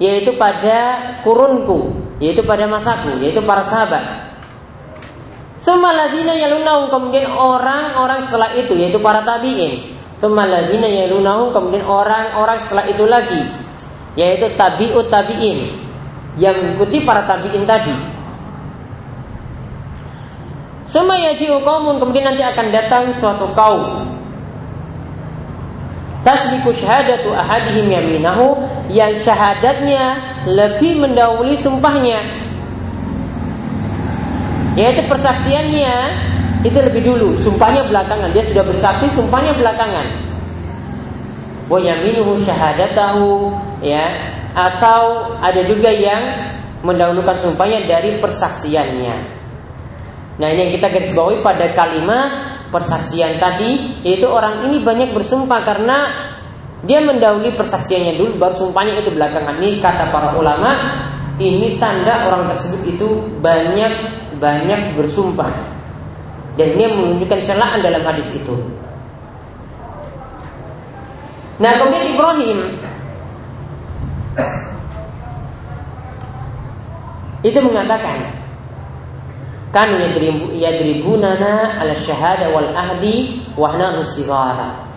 yaitu 0.01 0.33
pada 0.41 1.21
kurunku, 1.23 1.93
yaitu 2.19 2.41
pada 2.41 2.65
masaku, 2.65 3.21
yaitu 3.21 3.45
para 3.45 3.63
sahabat. 3.63 4.33
Semaladina 5.61 6.33
yalunahum 6.41 6.89
kemudian 6.89 7.29
orang-orang 7.37 8.25
setelah 8.25 8.57
itu 8.57 8.73
yaitu 8.81 8.97
para 8.97 9.21
tabi'in. 9.21 10.01
Tumaladzina 10.21 10.85
yalunahum 10.85 11.49
kemudian 11.53 11.85
orang-orang 11.89 12.61
setelah 12.61 12.85
itu 12.93 13.05
lagi 13.09 13.41
yaitu 14.21 14.53
tabiut 14.53 15.09
tabiin 15.09 15.73
yang 16.37 16.57
mengikuti 16.61 17.05
para 17.09 17.25
tabiin 17.25 17.65
tadi. 17.65 17.93
Suma 20.85 21.17
yaji'u 21.17 21.65
kemudian 21.65 22.33
nanti 22.33 22.45
akan 22.45 22.67
datang 22.69 23.05
suatu 23.17 23.49
kaum 23.57 24.20
Tasbiku 26.21 26.69
syahadatu 26.77 27.33
ahadihim 27.33 27.89
yaminahu 27.89 28.61
yang 28.93 29.17
syahadatnya 29.25 30.21
lebih 30.45 31.01
mendahului 31.01 31.57
sumpahnya. 31.57 32.21
Yaitu 34.77 35.01
persaksiannya 35.09 35.95
itu 36.61 36.77
lebih 36.77 37.03
dulu, 37.09 37.41
sumpahnya 37.41 37.89
belakangan. 37.89 38.29
Dia 38.37 38.45
sudah 38.45 38.65
bersaksi, 38.69 39.09
sumpahnya 39.17 39.57
belakangan. 39.57 40.07
Wa 41.73 41.81
yaminuhu 41.81 42.37
syahadatahu 42.45 43.55
ya 43.81 44.11
atau 44.53 45.35
ada 45.41 45.63
juga 45.65 45.89
yang 45.89 46.21
mendahulukan 46.85 47.39
sumpahnya 47.41 47.89
dari 47.89 48.21
persaksiannya. 48.21 49.17
Nah, 50.41 50.49
ini 50.53 50.61
yang 50.69 50.73
kita 50.81 50.89
garis 50.89 51.13
bawahi 51.13 51.45
pada 51.45 51.67
kalimat 51.77 52.50
persaksian 52.71 53.43
tadi 53.43 54.01
yaitu 54.07 54.27
orang 54.31 54.71
ini 54.71 54.81
banyak 54.81 55.11
bersumpah 55.13 55.61
karena 55.67 55.99
dia 56.87 57.05
mendahului 57.05 57.53
persaksiannya 57.61 58.17
dulu 58.17 58.41
baru 58.41 58.55
sumpahnya 58.57 59.05
itu 59.05 59.13
belakangan. 59.13 59.61
Ini 59.61 59.85
kata 59.85 60.09
para 60.09 60.33
ulama 60.33 60.73
ini 61.37 61.77
tanda 61.77 62.31
orang 62.33 62.49
tersebut 62.57 62.97
itu 62.97 63.09
banyak 63.45 63.93
banyak 64.41 64.97
bersumpah. 64.97 65.53
Dan 66.57 66.77
ini 66.77 66.85
menunjukkan 66.97 67.41
celaan 67.45 67.85
dalam 67.85 68.03
hadis 68.05 68.29
itu. 68.33 68.57
Nah 71.61 71.73
kemudian 71.77 72.17
Ibrahim. 72.17 72.59
Itu 77.41 77.59
mengatakan 77.65 78.40
kanu 79.71 80.03
yadribunana 80.59 81.79
ala 81.79 81.95
syahada 81.95 82.51
wal 82.51 82.71
ahdi 82.75 83.47
wahna 83.55 84.03
usigara 84.03 84.91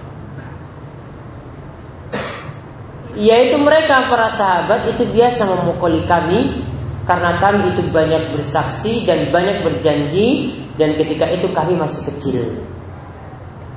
yaitu 3.13 3.61
mereka 3.61 4.09
para 4.09 4.33
sahabat 4.33 4.89
itu 4.89 5.05
biasa 5.13 5.45
memukuli 5.45 6.01
kami 6.09 6.65
karena 7.05 7.37
kami 7.37 7.69
itu 7.69 7.83
banyak 7.93 8.33
bersaksi 8.33 9.05
dan 9.05 9.29
banyak 9.29 9.61
berjanji 9.61 10.57
dan 10.79 10.97
ketika 10.97 11.29
itu 11.29 11.45
kami 11.53 11.77
masih 11.77 12.09
kecil. 12.09 12.41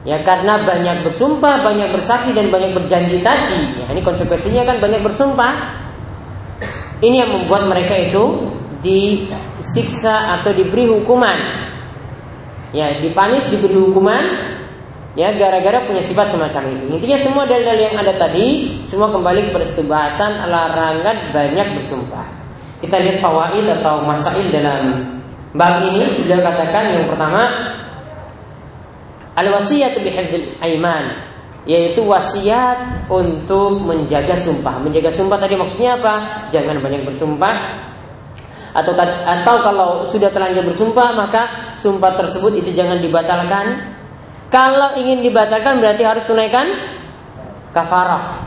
Ya 0.07 0.23
karena 0.23 0.63
banyak 0.63 1.03
bersumpah, 1.03 1.67
banyak 1.67 1.91
bersaksi 1.91 2.31
dan 2.31 2.47
banyak 2.47 2.79
berjanji 2.79 3.19
tadi. 3.27 3.83
Ya, 3.83 3.91
ini 3.91 4.01
konsekuensinya 4.07 4.63
kan 4.63 4.79
banyak 4.79 5.03
bersumpah. 5.03 5.53
Ini 7.03 7.27
yang 7.27 7.31
membuat 7.35 7.67
mereka 7.67 7.99
itu 7.99 8.55
disiksa 8.87 10.39
atau 10.39 10.55
diberi 10.55 10.87
hukuman. 10.87 11.39
Ya, 12.71 12.95
dipanis 13.03 13.51
diberi 13.51 13.75
hukuman 13.75 14.23
ya 15.17 15.33
gara-gara 15.33 15.83
punya 15.89 16.05
sifat 16.05 16.31
semacam 16.31 16.63
itu. 16.77 16.85
Intinya 17.01 17.19
semua 17.19 17.45
dalil 17.49 17.73
yang 17.73 17.97
ada 17.97 18.13
tadi 18.15 18.79
semua 18.85 19.09
kembali 19.11 19.51
kepada 19.51 19.67
bahasan 19.89 20.33
larangan 20.47 21.17
banyak 21.33 21.67
bersumpah. 21.81 22.27
Kita 22.85 23.01
lihat 23.01 23.25
fawaid 23.25 23.65
atau 23.81 24.05
masail 24.05 24.53
dalam 24.53 25.17
bab 25.57 25.81
ini 25.89 26.05
sudah 26.21 26.45
katakan 26.45 26.93
yang 26.93 27.09
pertama 27.09 27.49
al 29.33 29.49
wasiyat 29.57 29.97
bihifzil 29.97 30.61
aiman 30.61 31.25
yaitu 31.67 32.05
wasiat 32.05 33.09
untuk 33.11 33.83
menjaga 33.83 34.39
sumpah. 34.39 34.79
Menjaga 34.79 35.11
sumpah 35.11 35.41
tadi 35.41 35.59
maksudnya 35.59 35.99
apa? 35.99 36.15
Jangan 36.55 36.79
banyak 36.79 37.03
bersumpah, 37.03 37.55
atau 38.77 38.93
atau 39.25 39.57
kalau 39.65 39.89
sudah 40.13 40.29
terlanjur 40.29 40.69
bersumpah 40.69 41.17
maka 41.17 41.73
sumpah 41.81 42.13
tersebut 42.13 42.61
itu 42.61 42.77
jangan 42.77 43.01
dibatalkan. 43.01 43.97
Kalau 44.53 44.95
ingin 45.01 45.25
dibatalkan 45.25 45.81
berarti 45.81 46.05
harus 46.05 46.23
tunaikan 46.29 46.69
kafarah. 47.73 48.45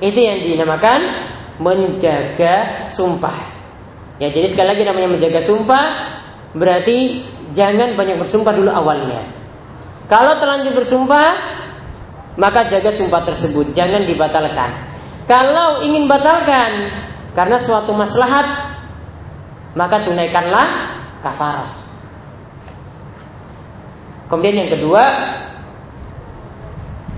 Itu 0.00 0.18
yang 0.18 0.40
dinamakan 0.40 1.00
menjaga 1.60 2.88
sumpah. 2.96 3.38
Ya, 4.18 4.32
jadi 4.34 4.50
sekali 4.50 4.74
lagi 4.74 4.82
namanya 4.82 5.08
menjaga 5.14 5.40
sumpah 5.44 5.86
berarti 6.56 7.22
jangan 7.52 7.94
banyak 7.94 8.18
bersumpah 8.18 8.52
dulu 8.56 8.72
awalnya. 8.72 9.22
Kalau 10.08 10.40
terlanjur 10.40 10.74
bersumpah 10.74 11.36
maka 12.38 12.70
jaga 12.70 12.94
sumpah 12.94 13.26
tersebut, 13.26 13.74
jangan 13.74 14.06
dibatalkan. 14.06 14.70
Kalau 15.28 15.84
ingin 15.84 16.08
batalkan 16.08 16.88
karena 17.36 17.58
suatu 17.60 17.92
maslahat 17.92 18.67
maka 19.78 20.02
tunaikanlah 20.02 20.98
kafarah. 21.22 21.70
Kemudian 24.26 24.66
yang 24.66 24.70
kedua, 24.74 25.02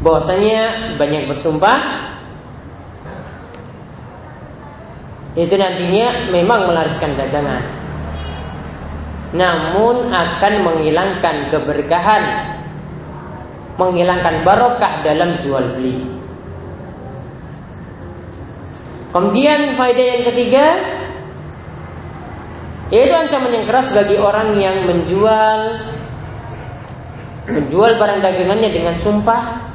bahwasanya 0.04 0.94
banyak 1.00 1.24
bersumpah 1.24 1.80
itu 5.40 5.54
nantinya 5.56 6.28
memang 6.28 6.68
melariskan 6.68 7.16
dagangan. 7.16 7.64
Namun 9.30 10.10
akan 10.12 10.54
menghilangkan 10.66 11.54
keberkahan, 11.54 12.22
menghilangkan 13.80 14.42
barokah 14.44 15.00
dalam 15.00 15.38
jual 15.40 15.64
beli. 15.78 16.02
Kemudian 19.10 19.74
faedah 19.74 20.06
yang 20.06 20.22
ketiga, 20.34 20.66
itu 22.90 23.14
ancaman 23.14 23.54
yang 23.54 23.66
keras 23.70 23.94
bagi 23.94 24.18
orang 24.18 24.58
yang 24.58 24.82
menjual 24.82 25.78
menjual 27.46 27.90
barang 27.98 28.20
dagangannya 28.22 28.70
dengan 28.70 28.94
sumpah. 28.98 29.70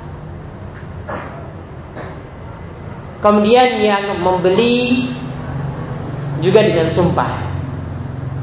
Kemudian 3.23 3.79
yang 3.79 4.19
membeli 4.19 5.07
juga 6.43 6.61
dengan 6.61 6.91
sumpah. 6.91 7.47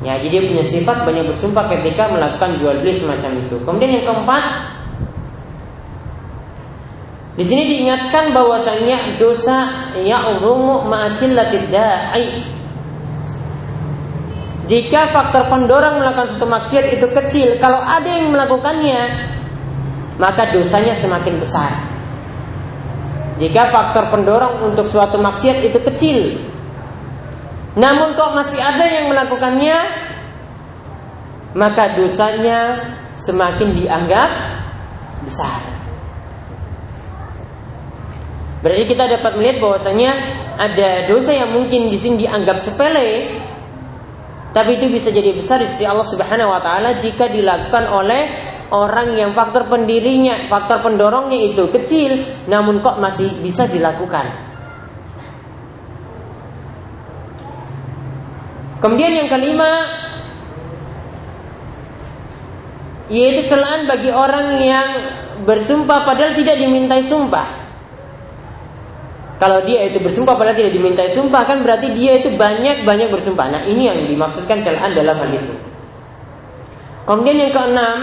Ya, 0.03 0.19
jadi 0.19 0.41
dia 0.41 0.43
punya 0.51 0.65
sifat 0.67 1.07
banyak 1.07 1.31
bersumpah 1.31 1.71
ketika 1.71 2.11
melakukan 2.11 2.59
jual 2.59 2.75
beli 2.83 2.97
semacam 2.99 3.39
itu. 3.39 3.57
Kemudian 3.63 4.03
yang 4.03 4.07
keempat, 4.11 4.45
di 7.39 7.45
sini 7.47 7.63
diingatkan 7.71 8.35
bahwasanya 8.35 9.15
dosa 9.17 9.71
ya 10.03 10.21
urumu 10.37 10.85
ma'akillatid 10.91 11.71
da'i 11.71 12.43
jika 14.73 15.13
faktor 15.13 15.53
pendorong 15.53 16.01
melakukan 16.01 16.33
suatu 16.33 16.49
maksiat 16.49 16.97
itu 16.97 17.05
kecil, 17.13 17.61
kalau 17.61 17.77
ada 17.77 18.09
yang 18.09 18.33
melakukannya, 18.33 19.05
maka 20.17 20.49
dosanya 20.49 20.97
semakin 20.97 21.37
besar. 21.37 21.69
Jika 23.37 23.69
faktor 23.69 24.09
pendorong 24.09 24.73
untuk 24.73 24.89
suatu 24.89 25.21
maksiat 25.21 25.61
itu 25.61 25.77
kecil, 25.77 26.41
namun 27.77 28.17
kok 28.17 28.33
masih 28.33 28.65
ada 28.65 28.89
yang 28.89 29.13
melakukannya, 29.13 29.77
maka 31.53 31.93
dosanya 31.93 32.81
semakin 33.21 33.77
dianggap 33.77 34.31
besar. 35.29 35.69
Berarti 38.65 38.85
kita 38.89 39.05
dapat 39.21 39.37
melihat 39.37 39.61
bahwasanya 39.61 40.13
ada 40.57 41.13
dosa 41.13 41.37
yang 41.37 41.53
mungkin 41.53 41.93
di 41.93 42.01
sini 42.01 42.25
dianggap 42.25 42.57
sepele, 42.57 43.37
tapi 44.53 44.77
itu 44.77 44.93
bisa 44.93 45.09
jadi 45.09 45.33
besar 45.33 45.65
di 45.65 45.69
sisi 45.73 45.89
Allah 45.89 46.05
Subhanahu 46.05 46.53
wa 46.53 46.61
taala 46.61 47.01
jika 47.01 47.29
dilakukan 47.29 47.89
oleh 47.89 48.23
orang 48.73 49.17
yang 49.17 49.33
faktor 49.37 49.69
pendirinya, 49.69 50.49
faktor 50.49 50.85
pendorongnya 50.85 51.53
itu 51.53 51.69
kecil 51.73 52.45
namun 52.49 52.85
kok 52.85 53.01
masih 53.01 53.29
bisa 53.41 53.65
dilakukan. 53.69 54.29
Kemudian 58.81 59.25
yang 59.25 59.29
kelima 59.31 59.71
yaitu 63.13 63.49
celaan 63.49 63.89
bagi 63.89 64.09
orang 64.09 64.59
yang 64.59 64.89
bersumpah 65.45 66.05
padahal 66.05 66.37
tidak 66.37 66.61
dimintai 66.61 67.05
sumpah. 67.09 67.62
Kalau 69.43 69.59
dia 69.67 69.91
itu 69.91 69.99
bersumpah 69.99 70.39
padahal 70.39 70.55
tidak 70.55 70.71
dimintai 70.79 71.11
sumpah 71.11 71.43
kan 71.43 71.67
berarti 71.67 71.91
dia 71.99 72.23
itu 72.23 72.31
banyak-banyak 72.39 73.11
bersumpah. 73.11 73.51
Nah 73.51 73.63
ini 73.67 73.91
yang 73.91 73.99
dimaksudkan 74.07 74.63
celaan 74.63 74.95
dalam 74.95 75.19
hal 75.19 75.31
itu. 75.35 75.55
Kemudian 77.03 77.51
yang 77.51 77.51
keenam, 77.51 77.99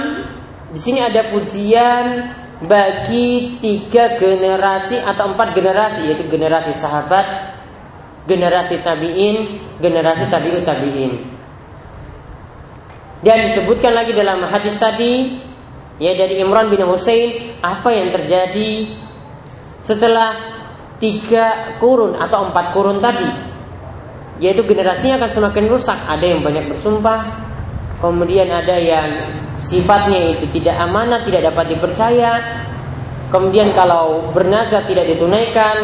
di 0.76 0.80
sini 0.84 1.00
ada 1.00 1.32
pujian 1.32 2.36
bagi 2.68 3.56
tiga 3.64 4.20
generasi 4.20 5.00
atau 5.00 5.32
empat 5.32 5.56
generasi 5.56 6.12
yaitu 6.12 6.28
generasi 6.28 6.76
sahabat, 6.76 7.56
generasi 8.28 8.84
tabiin, 8.84 9.64
generasi 9.80 10.28
tabiut 10.28 10.68
tabiin. 10.68 11.24
Dan 13.24 13.48
disebutkan 13.48 13.96
lagi 13.96 14.12
dalam 14.12 14.44
hadis 14.44 14.76
tadi 14.76 15.40
Ya 16.00 16.16
dari 16.16 16.40
Imran 16.40 16.72
bin 16.72 16.80
Hussein 16.88 17.60
apa 17.60 17.92
yang 17.92 18.16
terjadi 18.16 18.88
setelah 19.84 20.49
tiga 21.00 21.76
kurun 21.80 22.20
atau 22.20 22.52
empat 22.52 22.76
kurun 22.76 23.00
tadi 23.00 23.28
yaitu 24.40 24.64
generasinya 24.64 25.20
akan 25.20 25.32
semakin 25.32 25.66
rusak 25.68 26.00
ada 26.08 26.24
yang 26.24 26.44
banyak 26.44 26.72
bersumpah 26.72 27.28
kemudian 28.00 28.48
ada 28.48 28.76
yang 28.80 29.08
sifatnya 29.60 30.36
itu 30.36 30.48
tidak 30.60 30.80
amanah 30.80 31.24
tidak 31.24 31.52
dapat 31.52 31.76
dipercaya 31.76 32.32
kemudian 33.32 33.72
kalau 33.76 34.32
bernazar 34.32 34.84
tidak 34.88 35.08
ditunaikan 35.12 35.76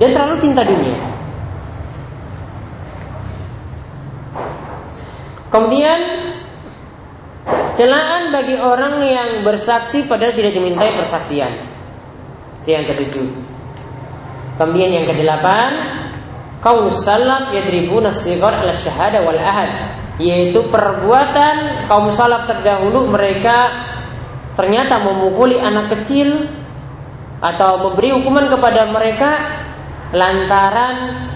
dan 0.00 0.08
terlalu 0.16 0.36
cinta 0.40 0.64
dunia 0.64 0.96
kemudian 5.52 6.00
Celaan 7.72 8.30
bagi 8.30 8.54
orang 8.60 9.00
yang 9.00 9.30
bersaksi 9.42 10.04
padahal 10.04 10.36
tidak 10.36 10.52
dimintai 10.54 10.92
persaksian. 10.92 11.50
Itu 12.62 12.68
yang 12.68 12.84
ketujuh. 12.84 13.41
Kemudian 14.60 15.02
yang 15.02 15.06
kedelapan, 15.08 15.70
kaum 16.60 16.92
salaf 16.92 17.50
yadribuna 17.56 18.12
sigar 18.12 18.52
ala 18.62 18.76
syahada 18.76 19.24
wal 19.24 19.40
ahad, 19.40 19.96
yaitu 20.20 20.60
perbuatan 20.68 21.88
kaum 21.88 22.12
salaf 22.12 22.44
terdahulu 22.46 23.08
mereka 23.08 23.88
ternyata 24.54 25.00
memukuli 25.00 25.56
anak 25.56 25.88
kecil 25.96 26.46
atau 27.42 27.90
memberi 27.90 28.14
hukuman 28.14 28.46
kepada 28.52 28.86
mereka 28.92 29.30
lantaran 30.12 31.26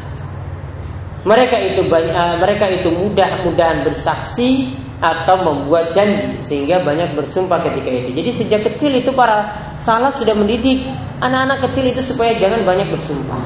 mereka 1.26 1.58
itu 1.58 1.82
uh, 1.90 2.38
mereka 2.38 2.70
itu 2.70 2.92
mudah-mudahan 2.92 3.82
bersaksi 3.82 4.78
atau 4.96 5.36
membuat 5.44 5.92
janji 5.92 6.40
sehingga 6.40 6.80
banyak 6.80 7.12
bersumpah 7.12 7.60
ketika 7.68 7.90
itu. 7.92 8.08
Jadi 8.16 8.30
sejak 8.32 8.60
kecil 8.72 8.96
itu 8.96 9.12
para 9.12 9.52
salaf 9.84 10.16
sudah 10.16 10.32
mendidik 10.32 10.88
anak-anak 11.20 11.68
kecil 11.68 11.84
itu 11.92 12.00
supaya 12.00 12.32
jangan 12.40 12.64
banyak 12.64 12.88
bersumpah. 12.88 13.42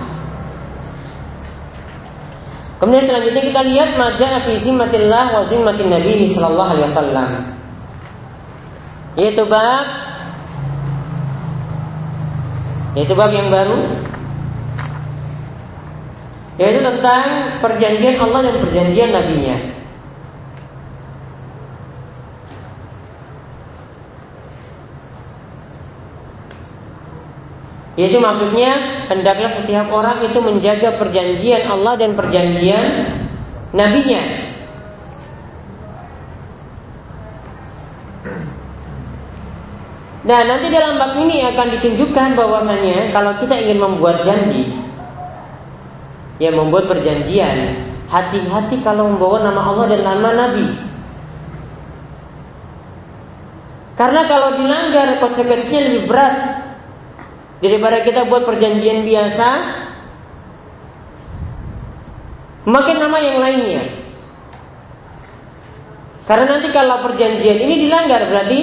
Kemudian 2.81 3.05
selanjutnya 3.05 3.43
kita 3.45 3.61
lihat 3.67 3.91
majah 4.01 4.41
fi 4.47 4.57
zimmatillah 4.57 5.37
wa 5.37 5.43
zimmatin 5.45 5.91
Nabi 5.91 6.33
sallallahu 6.33 6.71
alaihi 6.71 6.87
wasallam. 6.89 7.29
Yaitu 9.19 9.43
bab 9.51 9.87
yaitu 12.95 13.15
bab 13.15 13.31
yang 13.31 13.51
baru 13.51 13.79
yaitu 16.59 16.81
tentang 16.85 17.25
perjanjian 17.59 18.17
Allah 18.23 18.41
dan 18.49 18.57
perjanjian 18.63 19.11
nabinya. 19.13 19.80
Yaitu 27.99 28.23
maksudnya 28.23 29.03
hendaklah 29.11 29.51
setiap 29.51 29.91
orang 29.91 30.23
itu 30.23 30.39
menjaga 30.39 30.95
perjanjian 30.95 31.67
Allah 31.67 31.99
dan 31.99 32.15
perjanjian 32.15 32.87
nabinya. 33.75 34.23
Nah 40.21 40.41
nanti 40.47 40.71
dalam 40.71 41.01
bab 41.01 41.17
ini 41.19 41.43
akan 41.49 41.67
ditunjukkan 41.81 42.29
bahwasanya 42.39 43.11
kalau 43.11 43.35
kita 43.43 43.57
ingin 43.57 43.83
membuat 43.83 44.23
janji, 44.23 44.69
ya 46.39 46.55
membuat 46.55 46.87
perjanjian, 46.87 47.83
hati-hati 48.07 48.79
kalau 48.85 49.11
membawa 49.11 49.43
nama 49.43 49.65
Allah 49.65 49.87
dan 49.91 50.03
nama 50.07 50.29
Nabi. 50.37 50.67
Karena 53.97 54.23
kalau 54.29 54.57
dilanggar 54.61 55.19
konsekuensinya 55.19 55.81
lebih 55.89 56.03
berat 56.09 56.37
daripada 57.61 58.01
kita 58.05 58.25
buat 58.29 58.49
perjanjian 58.49 59.05
biasa 59.05 59.49
makin 62.69 62.97
nama 63.01 63.19
yang 63.21 63.39
lainnya. 63.41 63.85
Karena 66.25 66.57
nanti 66.57 66.69
kalau 66.71 67.05
perjanjian 67.05 67.59
ini 67.59 67.89
dilanggar 67.89 68.29
berarti 68.29 68.63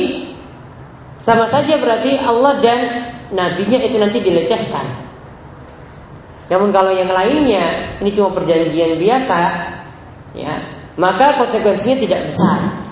sama 1.22 1.50
saja 1.50 1.76
berarti 1.78 2.16
Allah 2.22 2.62
dan 2.64 2.80
nabinya 3.34 3.80
itu 3.84 3.98
nanti 4.00 4.18
dilecehkan. 4.24 4.86
Namun 6.48 6.72
kalau 6.72 6.96
yang 6.96 7.12
lainnya 7.12 7.98
ini 8.00 8.10
cuma 8.16 8.32
perjanjian 8.32 8.96
biasa 8.96 9.40
ya 10.32 10.54
maka 10.96 11.36
konsekuensinya 11.38 11.98
tidak 12.00 12.22
besar 12.32 12.87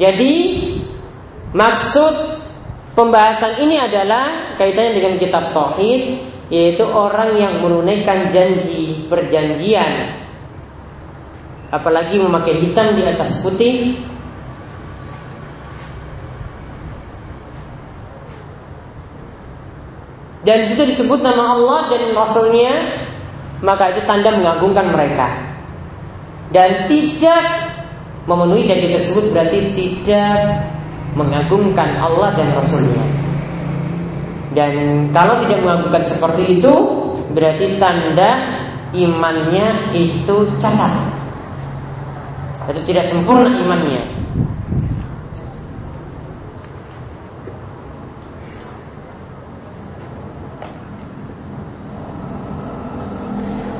Jadi 0.00 0.34
maksud 1.52 2.40
pembahasan 2.96 3.60
ini 3.60 3.76
adalah 3.76 4.56
kaitannya 4.56 4.96
dengan 4.96 5.14
kitab 5.20 5.52
tauhid 5.52 6.24
yaitu 6.48 6.82
orang 6.88 7.36
yang 7.36 7.60
menunaikan 7.60 8.32
janji 8.32 9.04
perjanjian. 9.12 10.24
Apalagi 11.68 12.16
memakai 12.16 12.64
hitam 12.64 12.96
di 12.96 13.04
atas 13.04 13.44
putih. 13.44 14.00
Dan 20.40 20.64
situ 20.64 20.88
disebut 20.88 21.20
nama 21.20 21.52
Allah 21.52 21.92
dan 21.92 22.16
Rasulnya 22.16 22.72
maka 23.60 23.92
itu 23.92 24.00
tanda 24.08 24.32
mengagungkan 24.32 24.88
mereka. 24.88 25.28
Dan 26.50 26.88
tidak 26.90 27.69
memenuhi 28.28 28.68
janji 28.68 28.92
tersebut 28.92 29.32
berarti 29.32 29.58
tidak 29.76 30.64
mengagungkan 31.16 31.96
Allah 31.98 32.34
dan 32.36 32.48
Rasulnya. 32.54 33.04
Dan 34.50 34.72
kalau 35.14 35.40
tidak 35.46 35.62
mengagungkan 35.62 36.02
seperti 36.04 36.58
itu, 36.58 36.74
berarti 37.30 37.78
tanda 37.78 38.30
imannya 38.90 39.94
itu 39.94 40.36
cacat. 40.58 40.92
Itu 42.70 42.82
tidak 42.86 43.06
sempurna 43.10 43.50
imannya. 43.50 44.02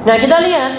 Nah 0.00 0.16
kita 0.16 0.36
lihat 0.42 0.72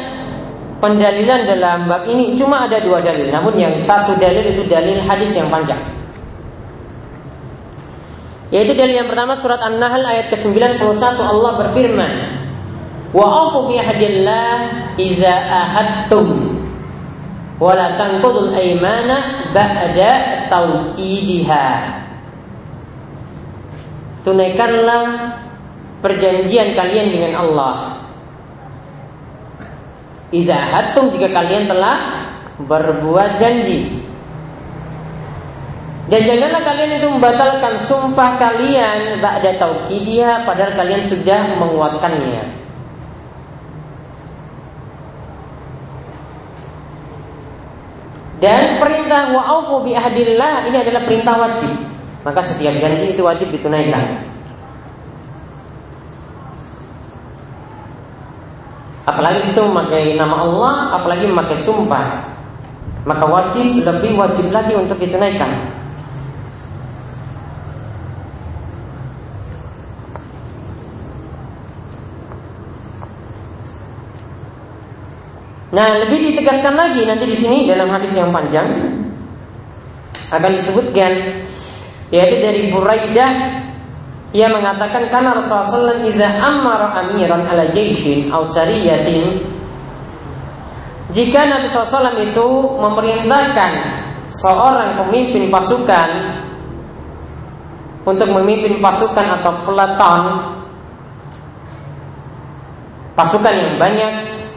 pendalilan 0.81 1.45
dalam 1.45 1.85
bab 1.85 2.09
ini 2.09 2.33
cuma 2.35 2.65
ada 2.65 2.81
dua 2.81 2.99
dalil. 2.99 3.29
Namun 3.29 3.53
yang 3.55 3.77
satu 3.85 4.17
dalil 4.17 4.41
itu 4.51 4.65
dalil 4.65 4.97
hadis 5.05 5.37
yang 5.37 5.47
panjang. 5.47 5.79
Yaitu 8.51 8.75
dalil 8.75 8.99
yang 8.99 9.07
pertama 9.07 9.37
surat 9.39 9.61
An-Nahl 9.63 10.03
ayat 10.03 10.27
ke-91 10.33 10.83
Allah 11.23 11.51
berfirman, 11.63 12.13
"Wa 13.15 13.47
afu 13.47 13.71
bi 13.71 13.79
ahdillah 13.79 14.55
idza 14.99 15.33
ahadtum 15.47 16.59
wa 17.61 17.71
la 17.77 17.95
tanqudul 17.95 18.51
aymana 18.51 19.47
ba'da 19.55 20.11
tawkidiha." 20.51 21.69
Tunaikanlah 24.27 25.05
perjanjian 26.03 26.75
kalian 26.75 27.07
dengan 27.13 27.33
Allah 27.39 28.00
Iza 30.31 30.55
hatum 30.55 31.11
jika 31.11 31.27
kalian 31.27 31.67
telah 31.67 32.23
berbuat 32.63 33.35
janji 33.35 34.01
dan 36.11 36.27
janganlah 36.27 36.59
kalian 36.67 36.99
itu 36.99 37.07
membatalkan 37.07 37.73
sumpah 37.87 38.35
kalian 38.35 39.23
ba'da 39.23 39.55
tauqidiyah 39.55 40.43
padahal 40.43 40.75
kalian 40.75 41.07
sudah 41.07 41.55
menguatkannya. 41.55 42.43
Dan 48.43 48.81
perintah 48.81 49.31
wa'afu 49.31 49.87
bi 49.87 49.95
ahdillah 49.95 50.67
ini 50.67 50.77
adalah 50.83 51.07
perintah 51.07 51.35
wajib. 51.47 51.79
Maka 52.27 52.43
setiap 52.43 52.75
janji 52.83 53.15
itu 53.15 53.23
wajib 53.23 53.47
ditunaikan. 53.47 54.27
Apalagi 59.01 59.49
itu 59.49 59.61
memakai 59.65 60.13
nama 60.13 60.45
Allah, 60.45 60.73
apalagi 61.01 61.25
memakai 61.25 61.57
sumpah. 61.65 62.29
Maka 63.01 63.25
wajib 63.25 63.81
lebih 63.81 64.13
wajib 64.13 64.53
lagi 64.53 64.73
untuk 64.77 64.97
ditunaikan. 65.01 65.81
Nah, 75.71 75.87
lebih 76.03 76.35
ditegaskan 76.35 76.75
lagi 76.75 77.07
nanti 77.07 77.25
di 77.31 77.37
sini 77.39 77.63
dalam 77.63 77.87
hadis 77.89 78.11
yang 78.11 78.29
panjang 78.29 78.67
akan 80.31 80.51
disebutkan 80.59 81.11
yaitu 82.11 82.37
dari 82.43 82.61
Buraidah 82.75 83.60
ia 84.31 84.47
mengatakan 84.47 85.11
karena 85.11 85.35
Rasulullah 85.35 85.99
iza 86.07 86.27
ammara 86.39 86.95
amiran 87.03 87.43
ala 87.51 87.67
jaishin 87.75 88.31
aw 88.31 88.47
sariyatin 88.47 89.43
Jika 91.11 91.43
Nabi 91.43 91.67
SAW 91.67 92.15
itu 92.23 92.47
memerintahkan 92.79 93.71
seorang 94.31 94.95
pemimpin 94.95 95.51
pasukan 95.51 96.09
untuk 98.07 98.31
memimpin 98.31 98.79
pasukan 98.79 99.43
atau 99.43 99.51
peleton 99.67 100.21
pasukan 103.19 103.53
yang 103.53 103.75
banyak 103.75 104.13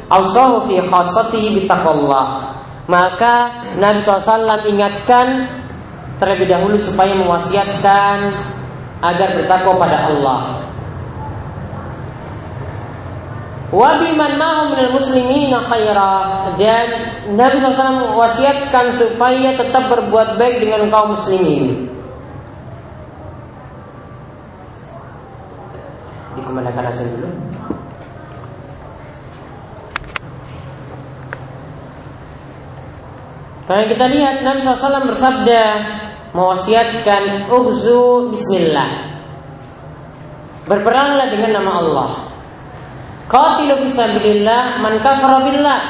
Allahu 0.07 0.71
fi 0.71 0.79
khasatihi 0.79 1.67
maka 2.87 3.35
Nabi 3.83 3.99
SAW 3.99 4.63
ingatkan 4.71 5.51
terlebih 6.23 6.55
dahulu 6.55 6.79
supaya 6.79 7.19
mewasiatkan 7.19 8.31
agar 9.05 9.37
bertakwa 9.37 9.77
pada 9.77 10.09
Allah. 10.09 10.65
Wa 13.75 13.99
biman 13.99 14.39
ma'hum 14.39 14.67
minal 14.73 14.95
muslimina 14.97 15.67
khaira. 15.67 16.47
Dan 16.55 16.89
Nabi 17.35 17.59
SAW 17.59 18.15
wasiatkan 18.15 18.95
supaya 18.95 19.59
tetap 19.59 19.91
berbuat 19.91 20.39
baik 20.39 20.63
dengan 20.63 20.89
kaum 20.95 21.19
muslimin. 21.19 21.91
Dikemanakan 26.39 26.85
asal 26.95 27.07
dulu? 27.19 27.29
Karena 33.65 33.85
kita 33.89 34.07
lihat 34.13 34.37
Nabi 34.45 34.61
SAW 34.61 35.09
bersabda 35.09 35.63
mewasiatkan 36.35 37.47
Uzu 37.47 38.35
Bismillah 38.35 38.91
Berperanglah 40.67 41.31
dengan 41.31 41.63
nama 41.63 41.73
Allah 41.81 42.11
Qatilu 43.25 43.89
fisabilillah 43.89 44.85
man 44.85 45.01
kafara 45.01 45.41
billah 45.49 45.81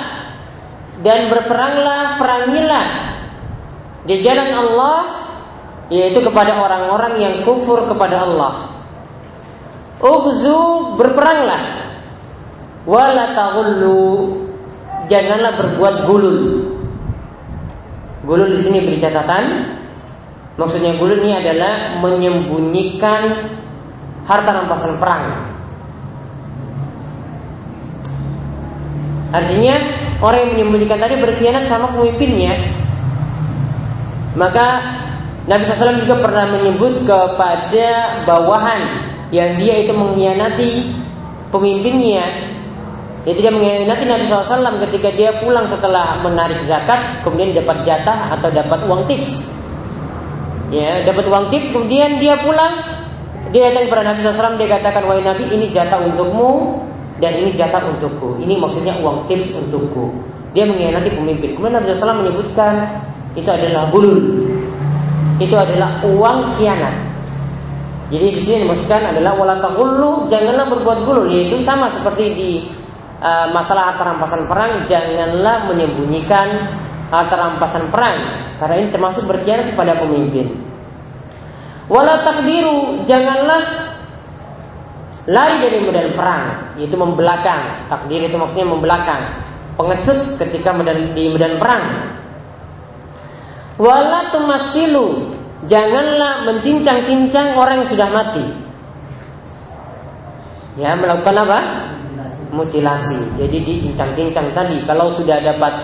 dan 1.03 1.26
berperanglah 1.26 2.16
perangilah 2.22 2.86
di 4.07 4.22
jalan 4.22 4.55
Allah 4.55 4.99
yaitu 5.92 6.22
kepada 6.24 6.57
orang-orang 6.57 7.20
yang 7.20 7.34
kufur 7.45 7.84
kepada 7.84 8.24
Allah. 8.24 8.72
Ugzu 10.01 10.61
berperanglah 10.97 11.62
wala 12.86 13.32
janganlah 15.09 15.53
berbuat 15.61 15.95
gulul. 16.09 16.40
Gulul 18.24 18.51
di 18.57 18.62
sini 18.64 18.78
beri 18.80 18.99
catatan. 19.01 19.45
Maksudnya 20.55 20.94
gulul 21.02 21.18
ini 21.18 21.34
adalah 21.34 21.98
menyembunyikan 21.98 23.50
harta 24.22 24.50
rampasan 24.55 24.94
perang. 25.02 25.24
Artinya 29.34 29.74
orang 30.22 30.38
yang 30.46 30.50
menyembunyikan 30.55 30.98
tadi 31.02 31.18
berkhianat 31.18 31.66
sama 31.66 31.90
pemimpinnya. 31.90 32.55
Maka 34.38 34.78
Nabi 35.50 35.66
SAW 35.66 36.07
juga 36.07 36.22
pernah 36.22 36.46
menyebut 36.55 37.02
kepada 37.02 38.22
bawahan 38.22 39.11
yang 39.34 39.59
dia 39.59 39.82
itu 39.82 39.90
mengkhianati 39.90 40.70
pemimpinnya. 41.50 42.30
Jadi 43.26 43.38
dia 43.42 43.50
mengkhianati 43.50 44.05
Nabi 44.07 44.24
SAW 44.30 44.78
ketika 44.86 45.11
dia 45.11 45.34
pulang 45.42 45.66
setelah 45.66 46.22
menarik 46.22 46.62
zakat, 46.70 47.26
kemudian 47.26 47.59
dapat 47.59 47.82
jatah 47.82 48.30
atau 48.38 48.48
dapat 48.55 48.78
uang 48.86 49.02
tips. 49.11 49.50
Ya, 50.74 51.06
dapat 51.06 51.30
uang 51.30 51.54
tips, 51.54 51.70
kemudian 51.70 52.18
dia 52.18 52.34
pulang, 52.42 52.82
dia 53.54 53.70
datang 53.70 53.86
kepada 53.86 54.02
Nabi 54.10 54.18
SAW, 54.26 54.58
dia 54.58 54.68
katakan, 54.74 55.06
wahai 55.06 55.22
Nabi, 55.22 55.46
ini 55.54 55.70
jatah 55.70 56.02
untukmu, 56.02 56.82
dan 57.22 57.32
ini 57.38 57.54
jatah 57.54 57.78
untukku. 57.86 58.42
Ini 58.42 58.58
maksudnya 58.58 58.98
uang 58.98 59.30
tips 59.30 59.54
untukku. 59.54 60.10
Dia 60.50 60.66
mengkhianati 60.66 61.14
pemimpin. 61.14 61.54
Kemudian 61.54 61.78
Nabi 61.78 61.94
SAW 61.94 62.22
menyebutkan 62.26 62.74
itu 63.38 63.46
adalah 63.46 63.90
bulul. 63.90 64.50
Itu 65.38 65.54
adalah 65.54 66.02
uang 66.06 66.58
khianat. 66.58 66.94
Jadi 68.10 68.26
di 68.38 68.40
sini 68.42 68.56
dimaksudkan 68.62 69.10
adalah 69.10 69.34
wala 69.34 69.58
taqullu 69.58 70.28
janganlah 70.30 70.68
berbuat 70.70 70.98
gulul 71.02 71.26
yaitu 71.32 71.58
sama 71.64 71.90
seperti 71.90 72.24
di 72.36 72.50
uh, 73.18 73.48
masalah 73.50 73.90
harta 73.90 74.12
rampasan 74.12 74.44
perang 74.44 74.84
janganlah 74.84 75.66
menyembunyikan 75.72 76.68
harta 77.08 77.34
rampasan 77.34 77.88
perang 77.88 78.18
karena 78.60 78.74
ini 78.84 78.88
termasuk 78.92 79.24
berkhianat 79.26 79.72
kepada 79.72 79.98
pemimpin. 79.98 80.46
Wala 81.85 82.24
takdiru 82.24 83.05
janganlah 83.05 83.93
lari 85.28 85.57
dari 85.61 85.78
medan 85.85 86.16
perang. 86.16 86.45
Yaitu 86.80 86.97
membelakang. 86.97 87.89
Takdir 87.93 88.24
itu 88.24 88.37
maksudnya 88.37 88.66
membelakang. 88.68 89.22
Pengecut 89.74 90.39
ketika 90.41 90.72
medan, 90.72 91.12
di 91.12 91.35
medan 91.35 91.61
perang. 91.61 91.85
Wala 93.76 94.30
tumasilu 94.32 95.35
janganlah 95.66 96.47
mencincang-cincang 96.47 97.59
orang 97.59 97.82
yang 97.82 97.89
sudah 97.91 98.09
mati. 98.09 98.47
Ya 100.80 100.97
melakukan 100.97 101.37
apa? 101.43 101.59
Mutilasi. 102.55 103.35
Jadi 103.37 103.57
dicincang-cincang 103.61 104.55
tadi. 104.55 104.78
Kalau 104.87 105.12
sudah 105.18 105.43
dapat 105.43 105.74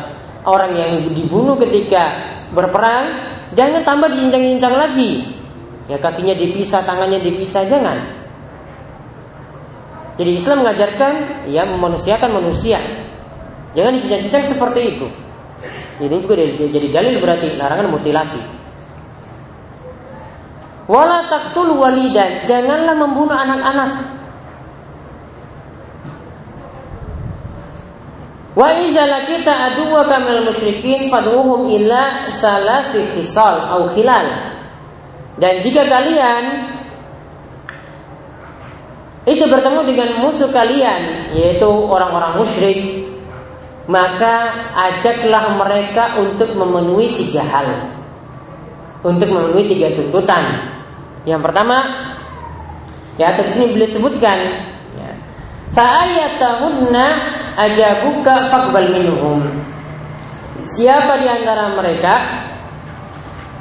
orang 0.47 0.73
yang 0.73 0.93
dibunuh 1.13 1.59
ketika 1.61 2.15
berperang 2.57 3.11
jangan 3.59 3.83
tambah 3.83 4.09
dicincang-cincang 4.15 4.75
lagi 4.79 5.40
ya 5.91 5.99
kakinya 5.99 6.39
dipisah 6.39 6.87
tangannya 6.87 7.19
dipisah 7.19 7.67
jangan 7.67 8.21
jadi 10.21 10.37
Islam 10.37 10.61
mengajarkan 10.61 11.13
ya 11.49 11.65
memanusiakan 11.65 12.29
manusia. 12.37 12.77
Jangan 13.73 13.97
dicita 13.97 14.45
seperti 14.45 14.81
itu. 14.93 15.09
Ini 15.97 16.17
juga 16.21 16.37
jadi 16.45 16.89
dalil 16.93 17.25
berarti 17.25 17.57
larangan 17.57 17.89
mutilasi. 17.89 18.37
Wala 20.93 21.25
taktul 21.25 21.73
walidan, 21.73 22.45
janganlah 22.45 22.93
membunuh 23.01 23.33
anak-anak. 23.33 23.91
Wa 28.53 28.77
iza 28.77 29.09
lakita 29.09 29.73
aduwaka 29.73 30.21
minal 30.21 30.53
musyrikin 30.53 31.09
fad'uhum 31.09 31.65
ila 31.81 32.29
salati 32.29 33.09
khisal 33.17 33.57
au 33.73 33.89
khilal. 33.97 34.60
Dan 35.41 35.65
jika 35.65 35.89
kalian 35.89 36.69
itu 39.25 39.45
bertemu 39.49 39.81
dengan 39.89 40.09
musuh 40.21 40.53
kalian 40.53 41.33
yaitu 41.33 41.69
orang-orang 41.69 42.41
musyrik 42.41 43.09
maka 43.89 44.53
ajaklah 44.77 45.57
mereka 45.57 46.21
untuk 46.21 46.53
memenuhi 46.55 47.25
tiga 47.25 47.43
hal. 47.43 47.69
Untuk 49.01 49.33
memenuhi 49.33 49.65
tiga 49.73 49.97
tuntutan. 49.97 50.61
Yang 51.25 51.41
pertama 51.49 51.77
ya 53.17 53.33
di 53.37 53.53
sini 53.53 53.77
beliau 53.77 53.91
sebutkan 53.93 54.39
ya, 54.97 55.11
fa'ayatahunna 55.73 57.07
ajabuka 57.57 58.53
faqbal 58.53 58.89
minhum. 58.93 59.41
Siapa 60.77 61.17
di 61.17 61.27
antara 61.27 61.73
mereka 61.73 62.15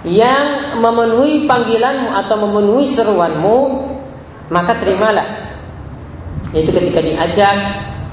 yang 0.08 0.80
memenuhi 0.80 1.44
panggilanmu 1.44 2.16
atau 2.16 2.36
memenuhi 2.48 2.88
seruanmu 2.88 3.58
maka 4.48 4.78
terimalah. 4.80 5.28
Yaitu 6.56 6.72
ketika 6.74 7.00
diajak 7.04 7.58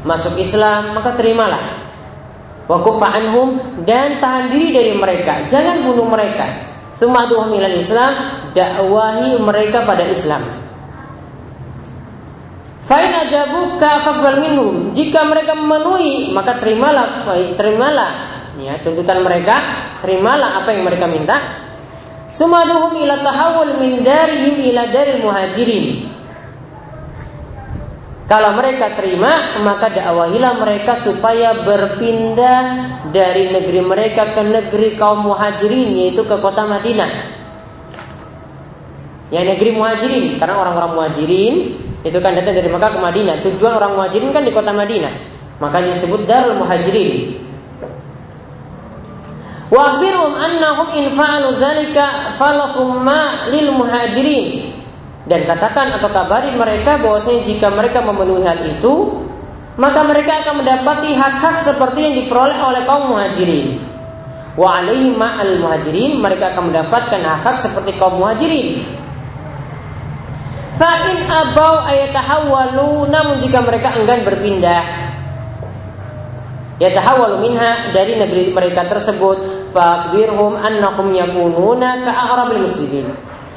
masuk 0.03 0.35
Islam 0.39 0.99
maka 0.99 1.15
terimalah. 1.15 1.87
Wa 2.67 2.83
anhum 3.15 3.63
dan 3.87 4.19
tahan 4.19 4.51
diri 4.51 4.75
dari 4.75 4.93
mereka. 4.99 5.47
Jangan 5.47 5.87
bunuh 5.87 6.11
mereka. 6.11 6.75
Semaduhum 6.99 7.55
ilal 7.55 7.77
Islam 7.79 8.13
dakwahi 8.57 9.39
mereka 9.39 9.87
pada 9.87 10.03
Islam. 10.09 10.43
Fa'in 12.87 13.13
ajabuka 13.27 14.07
faqbal 14.07 14.39
minhum. 14.39 14.95
Jika 14.95 15.27
mereka 15.27 15.59
memenuhi, 15.59 16.31
maka 16.31 16.55
terimalah, 16.63 17.27
terimalah. 17.59 18.11
Ya 18.57 18.79
tuntutan 18.81 19.21
mereka, 19.27 19.59
terimalah 20.01 20.63
apa 20.63 20.71
yang 20.73 20.87
mereka 20.87 21.11
minta. 21.11 21.66
Sumaduhum 22.37 22.93
ila 23.01 23.17
tahawul 23.25 23.81
min 23.81 24.05
darihim 24.05 24.61
ila 24.73 24.93
daril 24.93 25.25
muhajirin. 25.25 26.13
Kalau 28.27 28.59
mereka 28.59 28.93
terima, 28.99 29.63
maka 29.63 29.89
dakwahilah 29.89 30.59
mereka 30.59 30.99
supaya 30.99 31.63
berpindah 31.63 32.63
dari 33.15 33.55
negeri 33.55 33.81
mereka 33.87 34.35
ke 34.35 34.43
negeri 34.43 34.99
kaum 34.99 35.25
muhajirin, 35.31 35.95
yaitu 35.95 36.27
ke 36.27 36.37
kota 36.43 36.67
Madinah. 36.67 37.11
Ya 39.31 39.47
negeri 39.47 39.79
muhajirin, 39.79 40.43
karena 40.43 40.59
orang-orang 40.59 40.93
muhajirin 40.99 41.55
itu 42.03 42.19
kan 42.19 42.35
datang 42.35 42.59
dari 42.59 42.67
Mekah 42.67 42.91
ke 42.95 43.01
Madinah. 43.01 43.35
Tujuan 43.47 43.73
orang 43.79 43.93
muhajirin 43.95 44.31
kan 44.35 44.43
di 44.43 44.51
kota 44.51 44.75
Madinah. 44.75 45.15
Makanya 45.63 45.97
disebut 45.97 46.29
Darul 46.29 46.61
Muhajirin. 46.61 47.46
Wa 49.67 49.99
annahum 49.99 50.95
in 50.95 51.19
fa'alu 51.19 51.59
zalika 51.59 52.39
falakum 52.39 53.03
ma 53.03 53.51
lil 53.51 53.75
muhajirin 53.75 54.71
dan 55.27 55.43
katakan 55.43 55.91
atau 55.99 56.07
kabari 56.07 56.55
mereka 56.55 57.03
bahwasanya 57.03 57.51
jika 57.51 57.75
mereka 57.75 57.99
memenuhi 57.99 58.47
hal 58.47 58.63
itu 58.63 59.27
maka 59.75 60.07
mereka 60.07 60.47
akan 60.47 60.63
mendapati 60.63 61.19
hak-hak 61.19 61.67
seperti 61.67 61.99
yang 61.99 62.15
diperoleh 62.15 62.57
oleh 62.63 62.83
kaum 62.87 63.11
muhajirin. 63.13 63.83
Wa 64.57 64.81
alaihi 64.81 65.13
ma'al 65.19 65.61
muhajirin 65.61 66.23
mereka 66.23 66.55
akan 66.55 66.73
mendapatkan 66.73 67.21
hak-hak 67.21 67.57
seperti 67.61 67.99
kaum 67.99 68.23
muhajirin. 68.23 68.87
Fa'in 70.79 71.27
abau 71.27 71.85
ayatahawwalu 71.85 73.11
namun 73.11 73.43
jika 73.43 73.67
mereka 73.67 73.99
enggan 73.99 74.23
berpindah 74.23 75.06
yatahawwalu 76.77 77.45
minha 77.45 77.91
dari 77.93 78.21
negeri 78.21 78.53
mereka 78.53 78.89
tersebut 78.89 79.71
fakbirhum 79.73 80.57
annakum 80.57 81.13
yakununa 81.13 82.05
ka'arabil 82.05 82.65
muslimin. 82.69 83.13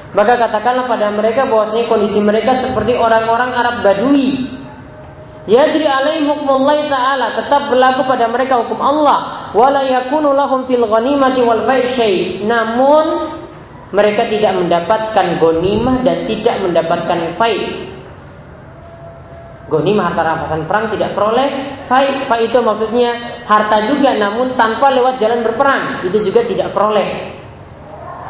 Maka 0.10 0.42
katakanlah 0.42 0.90
pada 0.90 1.14
mereka 1.14 1.46
bahwasanya 1.46 1.86
kondisi 1.86 2.18
mereka 2.20 2.58
seperti 2.58 2.98
orang-orang 2.98 3.54
Arab 3.54 3.86
Badui. 3.86 4.58
Yajri 5.50 5.90
alaihim 5.90 6.30
hukmullahi 6.30 6.94
ta'ala 6.94 7.34
Tetap 7.34 7.74
berlaku 7.74 8.06
pada 8.06 8.30
mereka 8.30 8.62
hukum 8.62 8.78
Allah. 8.78 9.50
Wala 9.54 9.82
yakunu 9.82 10.34
lahum 10.34 10.70
fil 10.70 10.86
ghanimati 10.86 11.42
wal 11.42 11.66
Namun 12.46 13.06
Mereka 13.90 14.30
tidak 14.30 14.54
mendapatkan 14.62 15.42
gonimah 15.42 16.06
dan 16.06 16.30
tidak 16.30 16.62
mendapatkan 16.62 17.20
fai 17.38 17.89
Gonimah 19.70 20.10
harta 20.10 20.22
rampasan 20.26 20.66
perang 20.66 20.90
tidak 20.90 21.14
peroleh 21.14 21.78
fai 21.86 22.26
itu 22.42 22.58
maksudnya 22.58 23.42
harta 23.46 23.86
juga 23.86 24.18
namun 24.18 24.58
tanpa 24.58 24.90
lewat 24.90 25.22
jalan 25.22 25.46
berperang 25.46 26.02
Itu 26.02 26.18
juga 26.26 26.42
tidak 26.42 26.74
peroleh. 26.74 27.38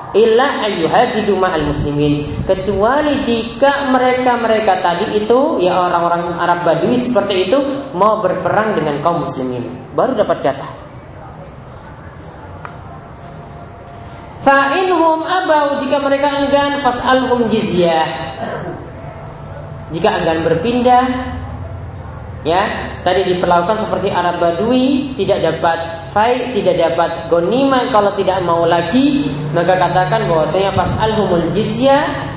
Illa 0.09 0.65
ayyuhajidu 0.65 1.37
ma'al 1.37 1.69
muslimin. 1.69 2.43
Kecuali 2.43 3.23
jika 3.29 3.93
mereka-mereka 3.93 4.81
tadi 4.81 5.21
itu 5.21 5.61
ya 5.61 5.77
orang-orang 5.85 6.33
Arab 6.33 6.65
Badui 6.65 6.97
seperti 6.97 7.47
itu 7.47 7.59
mau 7.93 8.17
berperang 8.19 8.73
dengan 8.73 8.99
kaum 9.05 9.21
muslimin. 9.21 9.69
Baru 9.93 10.17
dapat 10.17 10.41
jatah. 10.41 10.71
Fa'inhum 14.41 15.29
abau 15.29 15.77
jika 15.77 16.01
mereka 16.01 16.41
enggan 16.41 16.81
fas'alhum 16.81 17.53
jizyah 17.53 18.07
jika 19.89 20.09
enggan 20.21 20.45
berpindah 20.45 21.05
ya 22.47 22.93
tadi 23.03 23.35
diperlakukan 23.35 23.83
seperti 23.83 24.13
Arab 24.13 24.39
Badui 24.39 25.17
tidak 25.19 25.43
dapat 25.43 25.79
fai 26.15 26.55
tidak 26.55 26.75
dapat 26.79 27.27
gonima 27.27 27.89
kalau 27.91 28.15
tidak 28.15 28.39
mau 28.47 28.63
lagi 28.63 29.27
maka 29.51 29.75
katakan 29.75 30.29
bahwasanya 30.29 30.71
pas 30.71 30.91
alhumul 31.03 31.51
jizyah 31.51 32.29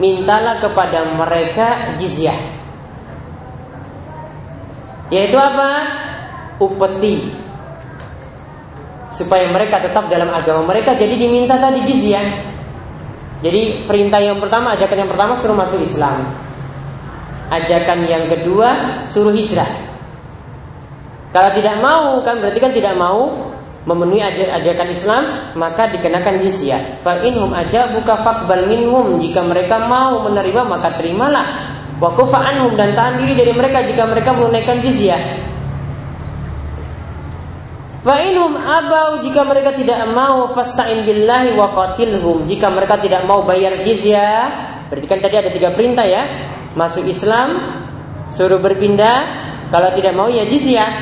mintalah 0.00 0.58
kepada 0.58 1.06
mereka 1.14 1.94
jizyah. 2.02 2.36
Yaitu 5.14 5.38
apa? 5.38 5.70
Upeti. 6.58 7.30
Supaya 9.14 9.46
mereka 9.52 9.78
tetap 9.78 10.08
dalam 10.08 10.32
agama 10.32 10.72
mereka 10.72 10.96
jadi 10.98 11.14
diminta 11.14 11.54
tadi 11.60 11.84
jizyah. 11.86 12.26
Jadi 13.42 13.86
perintah 13.86 14.18
yang 14.18 14.42
pertama 14.42 14.74
ajakan 14.74 15.06
yang 15.06 15.10
pertama 15.10 15.32
suruh 15.42 15.58
masuk 15.58 15.82
Islam 15.82 16.41
Ajakan 17.52 18.08
yang 18.08 18.32
kedua 18.32 18.68
suruh 19.12 19.36
hijrah. 19.36 19.68
Kalau 21.32 21.50
tidak 21.52 21.84
mau 21.84 22.24
kan 22.24 22.40
berarti 22.40 22.60
kan 22.60 22.72
tidak 22.72 22.96
mau 22.96 23.52
memenuhi 23.84 24.22
ajakan 24.48 24.88
Islam 24.88 25.24
maka 25.60 25.92
dikenakan 25.92 26.40
jizyah. 26.48 27.04
Fa 27.04 27.20
inhum 27.20 27.52
aja 27.52 27.92
buka 27.92 28.24
fakbal 28.24 28.72
minhum 28.72 29.20
jika 29.20 29.44
mereka 29.44 29.84
mau 29.84 30.24
menerima 30.24 30.62
maka 30.64 30.96
terimalah. 30.96 31.76
Wa 32.00 32.10
anhum 32.40 32.74
dan 32.74 32.96
tahan 32.96 33.20
diri 33.20 33.36
dari 33.36 33.52
mereka 33.54 33.84
jika 33.84 34.08
mereka 34.08 34.32
menunaikan 34.32 34.80
jizyah. 34.80 35.20
Fa 38.02 38.18
inhum 38.18 38.58
abau 38.58 39.22
jika 39.22 39.46
mereka 39.46 39.70
tidak 39.78 40.10
mau 40.10 40.50
fasta'in 40.50 41.06
billahi 41.06 41.54
wa 41.54 41.70
qatilhum 41.70 42.50
jika 42.50 42.66
mereka 42.66 42.98
tidak 42.98 43.22
mau 43.30 43.46
bayar 43.46 43.86
jizyah 43.86 44.72
berarti 44.90 45.06
kan 45.06 45.18
tadi 45.22 45.36
ada 45.38 45.50
tiga 45.54 45.70
perintah 45.70 46.02
ya 46.02 46.26
masuk 46.74 47.04
Islam, 47.08 47.80
suruh 48.32 48.60
berpindah, 48.60 49.50
kalau 49.72 49.88
tidak 49.96 50.12
mau 50.12 50.28
ya 50.28 50.44
jizyah. 50.44 50.92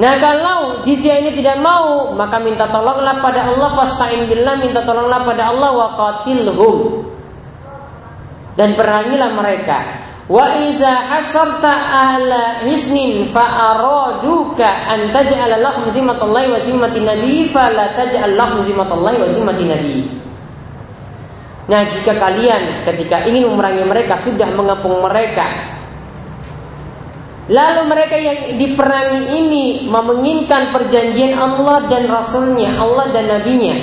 Nah 0.00 0.16
kalau 0.16 0.80
jizyah 0.80 1.20
ini 1.20 1.36
tidak 1.36 1.60
mau 1.60 2.16
maka 2.16 2.40
minta 2.40 2.64
tolonglah 2.72 3.20
pada 3.20 3.44
Allah 3.52 3.76
fasta'in 3.76 4.24
billah 4.24 4.56
minta 4.56 4.80
tolonglah 4.80 5.28
pada 5.28 5.52
Allah 5.52 5.70
wa 5.76 5.88
qatilhum. 6.00 7.04
Dan 8.56 8.72
perangilah 8.76 9.36
mereka. 9.36 9.78
Wa 10.30 10.62
iza 10.62 10.88
hasarta 11.10 11.72
ahla 11.90 12.62
hisnin 12.62 13.34
fa 13.34 13.74
araduka 13.74 14.86
an 14.86 15.10
taj'ala 15.10 15.58
lahum 15.58 15.90
zimmatallahi 15.90 16.54
wa 16.54 16.60
zimmati 16.62 17.02
nabi 17.02 17.50
fala 17.50 17.98
taj'al 17.98 18.38
lahum 18.38 18.62
zimmatallahi 18.62 19.18
wa 19.20 19.28
zimmati 19.28 19.64
nabi 19.66 19.96
Nah 21.68 21.84
jika 21.90 22.16
kalian 22.16 22.86
ketika 22.88 23.26
ingin 23.28 23.50
memerangi 23.50 23.84
mereka 23.84 24.16
sudah 24.22 24.48
mengepung 24.54 25.04
mereka. 25.04 25.76
Lalu 27.50 27.82
mereka 27.90 28.14
yang 28.14 28.62
diperangi 28.62 29.22
ini 29.26 29.64
memenginginkan 29.90 30.70
perjanjian 30.70 31.34
Allah 31.34 31.82
dan 31.90 32.06
Rasulnya 32.06 32.78
Allah 32.78 33.10
dan 33.10 33.26
Nabinya. 33.26 33.74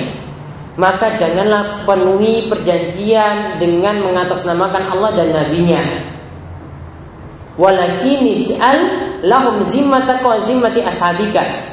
Maka 0.80 1.20
janganlah 1.20 1.84
penuhi 1.84 2.48
perjanjian 2.48 3.60
dengan 3.60 4.00
mengatasnamakan 4.08 4.84
Allah 4.88 5.10
dan 5.12 5.28
Nabinya. 5.36 5.82
Walakin 7.60 8.46
lahum 9.26 9.66
zimmataka 9.68 10.48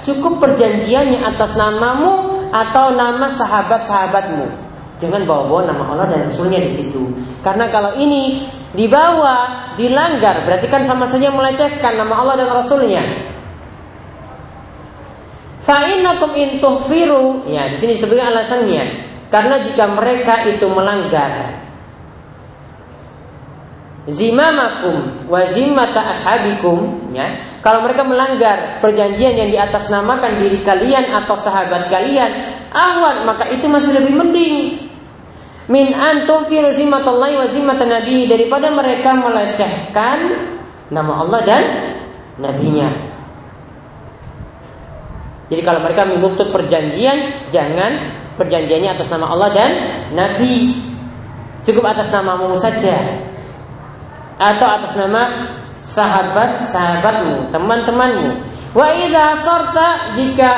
Cukup 0.03 0.34
perjanjiannya 0.43 1.22
atas 1.22 1.56
namamu 1.56 2.43
atau 2.51 2.91
nama 2.91 3.30
sahabat-sahabatmu 3.30 4.64
Jangan 4.96 5.28
bawa-bawa 5.28 5.68
nama 5.68 5.84
Allah 5.91 6.08
dan 6.16 6.32
Rasulnya 6.32 6.64
di 6.64 6.72
situ. 6.72 7.12
Karena 7.43 7.68
kalau 7.68 8.00
ini 8.00 8.48
dibawa, 8.72 9.72
dilanggar, 9.76 10.48
berarti 10.48 10.68
kan 10.72 10.88
sama 10.88 11.04
saja 11.04 11.28
melecehkan 11.36 12.00
nama 12.00 12.24
Allah 12.24 12.36
dan 12.39 12.50
Rasulnya. 12.52 13.04
Fa'innakum 15.68 16.32
in 16.38 16.62
tuhfiru, 16.64 17.43
ya 17.50 17.68
di 17.68 17.76
sini 17.76 18.00
sebagai 18.00 18.24
alasannya. 18.24 18.84
Karena 19.28 19.60
jika 19.66 19.89
mereka 19.91 20.48
itu 20.48 20.64
melanggar 20.72 21.66
zimamakum 24.06 25.26
wa 25.26 25.41
zimmata 25.50 26.14
ashabikum 26.14 27.10
ya 27.10 27.41
kalau 27.66 27.82
mereka 27.82 28.06
melanggar 28.06 28.78
perjanjian 28.78 29.34
yang 29.34 29.50
di 29.50 29.58
atas 29.58 29.89
namakan 29.89 30.38
diri 30.38 30.62
kalian 30.62 31.10
atau 31.10 31.34
sahabat 31.41 31.89
kalian 31.89 32.54
awal 32.70 33.26
maka 33.26 33.50
itu 33.50 33.66
masih 33.66 33.98
lebih 33.98 34.14
mending 34.14 34.84
min 35.66 35.93
antum 35.93 36.45
fi 36.45 36.61
zimatallahi 36.74 37.36
wa 37.41 37.47
zimatan 37.49 37.89
nabi 37.89 38.30
daripada 38.30 38.70
mereka 38.70 39.18
melecehkan 39.18 40.18
nama 40.93 41.26
Allah 41.26 41.41
dan 41.41 41.63
nabinya. 42.38 42.89
Jadi 45.45 45.61
kalau 45.61 45.82
mereka 45.86 46.09
menuntut 46.09 46.49
perjanjian, 46.49 47.49
jangan 47.53 48.01
perjanjiannya 48.38 48.89
atas 48.97 49.07
nama 49.13 49.30
Allah 49.30 49.49
dan 49.53 49.72
nabi. 50.18 50.74
Cukup 51.66 51.86
atas 51.86 52.09
namamu 52.13 52.57
saja. 52.57 52.97
Atau 54.38 54.68
atas 54.68 54.93
nama 54.97 55.24
sahabat-sahabatmu, 55.82 57.53
teman-temanmu. 57.53 58.30
Wa 58.76 58.91
idza 58.91 59.38
sarta 59.39 60.18
jika 60.18 60.49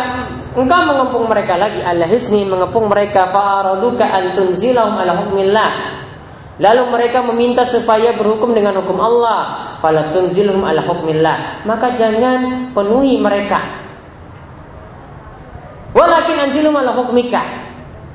engkau 0.58 0.82
mengepung 0.90 1.26
mereka 1.30 1.54
lagi 1.56 1.80
Allah 1.86 2.10
hisni 2.10 2.44
mengepung 2.44 2.90
mereka. 2.90 3.30
Fa'araduka 3.30 4.04
antunzilahum 4.04 4.98
ala 4.98 5.14
hukmillah. 5.22 5.72
Lalu 6.58 6.84
mereka 6.90 7.22
meminta 7.22 7.64
supaya 7.70 8.18
berhukum 8.18 8.58
dengan 8.58 8.82
hukum 8.82 8.98
Allah. 8.98 9.78
Falatunzilhum 9.78 10.66
ala 10.66 10.82
hukmillah. 10.82 11.64
Maka 11.70 11.94
jangan 11.94 12.74
penuhi 12.74 13.22
mereka. 13.22 13.62
Walakin 15.94 16.50
anzilhum 16.50 16.74
ala 16.74 16.98
hukmika. 16.98 17.42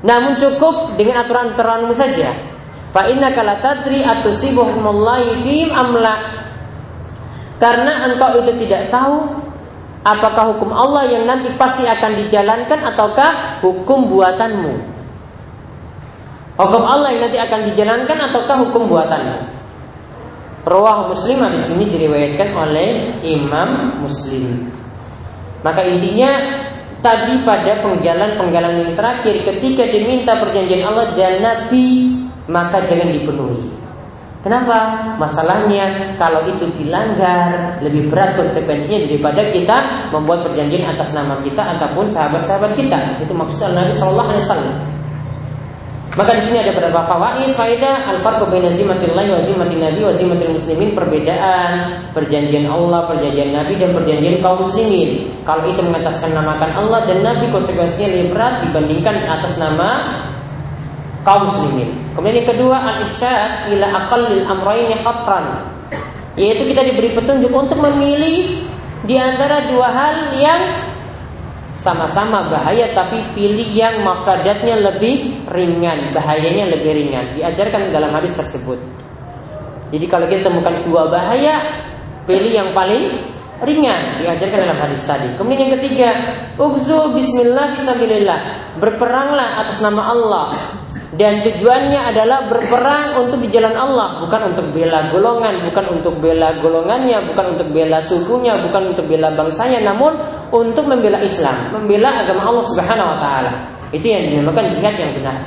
Namun 0.03 0.35
cukup 0.35 0.99
dengan 0.99 1.23
aturan-aturanmu 1.23 1.95
saja. 1.95 2.35
Fa 2.91 3.07
innaka 3.07 3.41
la 3.41 3.63
tadri 3.63 4.03
atusibu 4.03 4.67
hukmullahi 4.67 5.41
fihim 5.41 5.71
amla 5.71 6.43
karena 7.63 8.11
engkau 8.11 8.43
itu 8.43 8.51
tidak 8.67 8.91
tahu 8.91 9.23
Apakah 10.03 10.51
hukum 10.51 10.75
Allah 10.75 11.07
yang 11.07 11.23
nanti 11.23 11.47
pasti 11.55 11.87
akan 11.87 12.19
dijalankan 12.19 12.79
ataukah 12.91 13.63
hukum 13.63 14.11
buatanmu? 14.11 14.75
Hukum 16.59 16.83
Allah 16.83 17.15
yang 17.15 17.31
nanti 17.31 17.39
akan 17.39 17.59
dijalankan 17.71 18.17
ataukah 18.27 18.57
hukum 18.67 18.91
buatanmu? 18.91 19.37
Rawah 20.67 21.11
Muslim 21.11 21.43
di 21.55 21.61
sini 21.63 21.83
diriwayatkan 21.87 22.49
oleh 22.51 23.15
Imam 23.23 23.99
Muslim. 24.03 24.67
Maka 25.63 25.87
intinya 25.87 26.59
tadi 26.99 27.39
pada 27.47 27.79
penggalan-penggalan 27.83 28.83
yang 28.83 28.91
terakhir 28.95 29.43
ketika 29.43 29.87
diminta 29.87 30.39
perjanjian 30.39 30.83
Allah 30.87 31.15
dan 31.15 31.39
Nabi 31.39 32.15
maka 32.47 32.83
jangan 32.87 33.07
dipenuhi. 33.11 33.82
Kenapa? 34.43 34.77
Masalahnya 35.15 36.15
kalau 36.19 36.43
itu 36.43 36.67
dilanggar 36.75 37.79
lebih 37.79 38.11
berat 38.11 38.35
konsekuensinya 38.35 39.07
daripada 39.07 39.39
kita 39.55 39.77
membuat 40.11 40.43
perjanjian 40.43 40.83
atas 40.91 41.15
nama 41.15 41.39
kita 41.47 41.63
ataupun 41.79 42.11
sahabat-sahabat 42.11 42.75
kita. 42.75 43.23
Itu 43.23 43.31
maksud 43.31 43.71
Nabi 43.71 43.95
Shallallahu 43.95 44.29
Alaihi 44.35 44.43
Wasallam. 44.43 44.75
Maka 46.13 46.37
di 46.37 46.45
sini 46.45 46.61
ada 46.61 46.77
beberapa 46.77 47.09
fawaid, 47.09 47.57
faedah 47.57 48.05
al-farqu 48.13 48.45
baina 48.45 48.69
zimmatillahi 48.69 49.33
wa 49.33 49.41
nabi 49.41 50.01
wa 50.05 50.13
muslimin, 50.53 50.93
perbedaan 50.93 52.05
perjanjian 52.13 52.69
Allah, 52.69 53.09
perjanjian 53.09 53.49
nabi 53.49 53.81
dan 53.81 53.97
perjanjian 53.97 54.37
kaum 54.45 54.61
muslimin. 54.61 55.25
Kalau 55.41 55.65
itu 55.65 55.81
mengataskan 55.81 56.37
namakan 56.37 56.69
Allah 56.77 56.99
dan 57.09 57.25
nabi 57.25 57.49
konsekuensinya 57.49 58.13
lebih 58.13 58.27
berat 58.29 58.61
dibandingkan 58.61 59.15
atas 59.25 59.57
nama 59.57 59.89
kaum 61.23 61.49
muslimin. 61.49 61.89
Kemudian 62.13 62.43
yang 62.43 62.49
kedua 62.53 62.77
al-irsyad 62.77 63.71
ila 63.73 63.85
aqallil 64.05 64.43
amrayni 64.45 64.95
qatran. 65.01 65.65
Yaitu 66.35 66.69
kita 66.69 66.81
diberi 66.85 67.15
petunjuk 67.15 67.49
untuk 67.49 67.79
memilih 67.79 68.67
di 69.03 69.15
antara 69.17 69.67
dua 69.71 69.89
hal 69.89 70.15
yang 70.37 70.61
sama-sama 71.83 72.47
bahaya 72.47 72.95
tapi 72.95 73.19
pilih 73.35 73.67
yang 73.75 74.07
mafsadatnya 74.07 74.79
lebih 74.79 75.43
ringan, 75.51 76.11
bahayanya 76.15 76.71
lebih 76.75 76.95
ringan. 76.95 77.25
Diajarkan 77.35 77.91
dalam 77.91 78.11
hadis 78.15 78.35
tersebut. 78.39 78.79
Jadi 79.91 80.05
kalau 80.09 80.25
kita 80.25 80.47
temukan 80.47 80.73
dua 80.87 81.11
bahaya, 81.11 81.85
pilih 82.25 82.49
yang 82.49 82.69
paling 82.71 83.29
ringan 83.61 84.23
diajarkan 84.23 84.59
dalam 84.63 84.79
hadis 84.79 85.03
tadi. 85.05 85.27
Kemudian 85.37 85.69
yang 85.69 85.73
ketiga, 85.77 86.09
ugzu 86.57 87.13
bismillah 87.13 87.77
fisabilillah. 87.77 88.39
Berperanglah 88.81 89.67
atas 89.67 89.83
nama 89.83 90.01
Allah 90.09 90.47
dan 91.13 91.45
tujuannya 91.45 92.09
adalah 92.09 92.49
berperang 92.49 93.21
untuk 93.21 93.37
di 93.45 93.53
jalan 93.53 93.77
Allah, 93.77 94.17
bukan 94.25 94.49
untuk 94.49 94.65
bela 94.73 95.13
golongan, 95.13 95.61
bukan 95.61 95.85
untuk 96.01 96.17
bela 96.17 96.57
golongannya, 96.57 97.29
bukan 97.29 97.45
untuk 97.53 97.69
bela 97.69 98.01
sukunya, 98.01 98.57
bukan 98.65 98.97
untuk 98.97 99.05
bela 99.05 99.29
bangsanya, 99.37 99.85
namun 99.85 100.17
untuk 100.49 100.89
membela 100.89 101.21
Islam, 101.21 101.69
membela 101.69 102.25
agama 102.25 102.49
Allah 102.49 102.65
Subhanahu 102.65 103.11
wa 103.13 103.17
taala. 103.21 103.53
Itu 103.93 104.09
yang 104.09 104.25
dinamakan 104.25 104.73
jihad 104.73 104.97
yang 104.97 105.13
benar. 105.13 105.37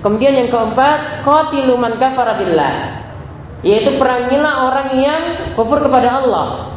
Kemudian 0.00 0.32
yang 0.32 0.48
keempat, 0.48 1.20
qatilu 1.28 1.76
man 1.76 2.00
kafara. 2.00 2.32
Yaitu 3.60 4.00
perangilah 4.00 4.72
orang 4.72 4.88
yang 4.96 5.22
kufur 5.52 5.84
kepada 5.84 6.24
Allah. 6.24 6.72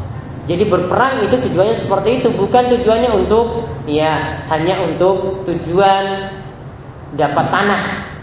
Jadi 0.46 0.68
berperang 0.68 1.24
itu 1.24 1.40
tujuannya 1.40 1.74
seperti 1.80 2.20
itu, 2.20 2.28
bukan 2.36 2.68
tujuannya 2.68 3.16
untuk 3.16 3.64
ya 3.88 4.44
hanya 4.52 4.84
untuk 4.84 5.48
tujuan 5.48 6.36
dapat 7.16 7.46
tanah 7.48 8.15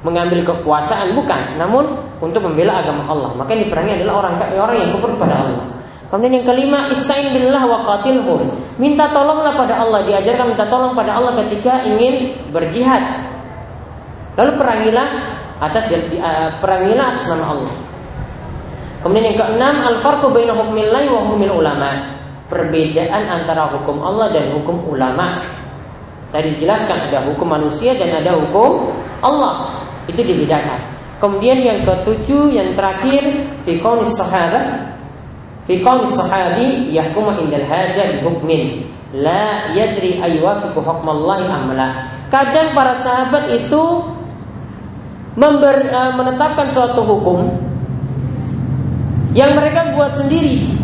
mengambil 0.00 0.40
kekuasaan 0.44 1.12
bukan, 1.12 1.60
namun 1.60 1.84
untuk 2.24 2.40
membela 2.44 2.80
agama 2.80 3.04
Allah. 3.08 3.30
Maka 3.36 3.52
yang 3.52 3.68
diperangi 3.68 4.00
adalah 4.00 4.14
orang 4.24 4.34
orang 4.56 4.76
yang 4.80 4.90
kufur 4.96 5.12
kepada 5.16 5.34
Allah. 5.44 5.64
Kemudian 6.10 6.42
yang 6.42 6.46
kelima, 6.48 6.90
istain 6.90 7.30
billah 7.30 7.62
wa 7.70 7.86
qatilhum. 7.86 8.50
Minta 8.82 9.06
tolonglah 9.14 9.54
pada 9.54 9.78
Allah, 9.78 10.02
diajarkan 10.02 10.56
minta 10.56 10.66
tolong 10.66 10.96
pada 10.98 11.14
Allah 11.14 11.38
ketika 11.44 11.86
ingin 11.86 12.34
berjihad. 12.50 13.30
Lalu 14.34 14.58
perangilah 14.58 15.08
atas 15.62 15.92
uh, 15.92 16.50
perangilah 16.58 17.14
atas 17.14 17.24
nama 17.30 17.44
Allah. 17.54 17.74
Kemudian 19.00 19.32
yang 19.32 19.38
keenam, 19.38 19.74
al-farqu 19.86 20.28
baina 20.34 20.52
hukmillahi 20.56 21.08
wa 21.08 21.20
hukmil 21.30 21.62
ulama. 21.62 21.90
Perbedaan 22.50 23.30
antara 23.30 23.70
hukum 23.70 24.02
Allah 24.02 24.34
dan 24.34 24.50
hukum 24.50 24.82
ulama. 24.90 25.38
Tadi 26.34 26.58
dijelaskan 26.58 27.10
ada 27.10 27.22
hukum 27.30 27.46
manusia 27.46 27.94
dan 27.94 28.18
ada 28.18 28.34
hukum 28.34 28.90
Allah. 29.22 29.79
Itu 30.10 30.20
dibedakan. 30.26 30.98
Kemudian 31.22 31.62
yang 31.62 31.78
ketujuh, 31.86 32.50
yang 32.50 32.74
terakhir, 32.74 33.22
fi 33.62 33.78
qaulis 33.78 34.16
sahabat 34.16 34.90
fi 35.70 35.78
qaulis 35.86 36.10
sahabi 36.18 36.90
yahkumu 36.90 37.30
indal 37.38 37.62
haja 37.62 38.10
bi 38.10 38.18
hukmin 38.26 38.90
la 39.14 39.70
yadri 39.70 40.18
aywafiqu 40.18 40.82
hukmallahi 40.82 41.46
amla. 41.46 42.10
Kadang 42.26 42.74
para 42.74 42.98
sahabat 42.98 43.54
itu 43.54 43.82
member, 45.38 45.86
uh, 45.94 46.14
menetapkan 46.18 46.66
suatu 46.74 47.06
hukum 47.06 47.54
yang 49.34 49.54
mereka 49.54 49.94
buat 49.94 50.14
sendiri. 50.18 50.74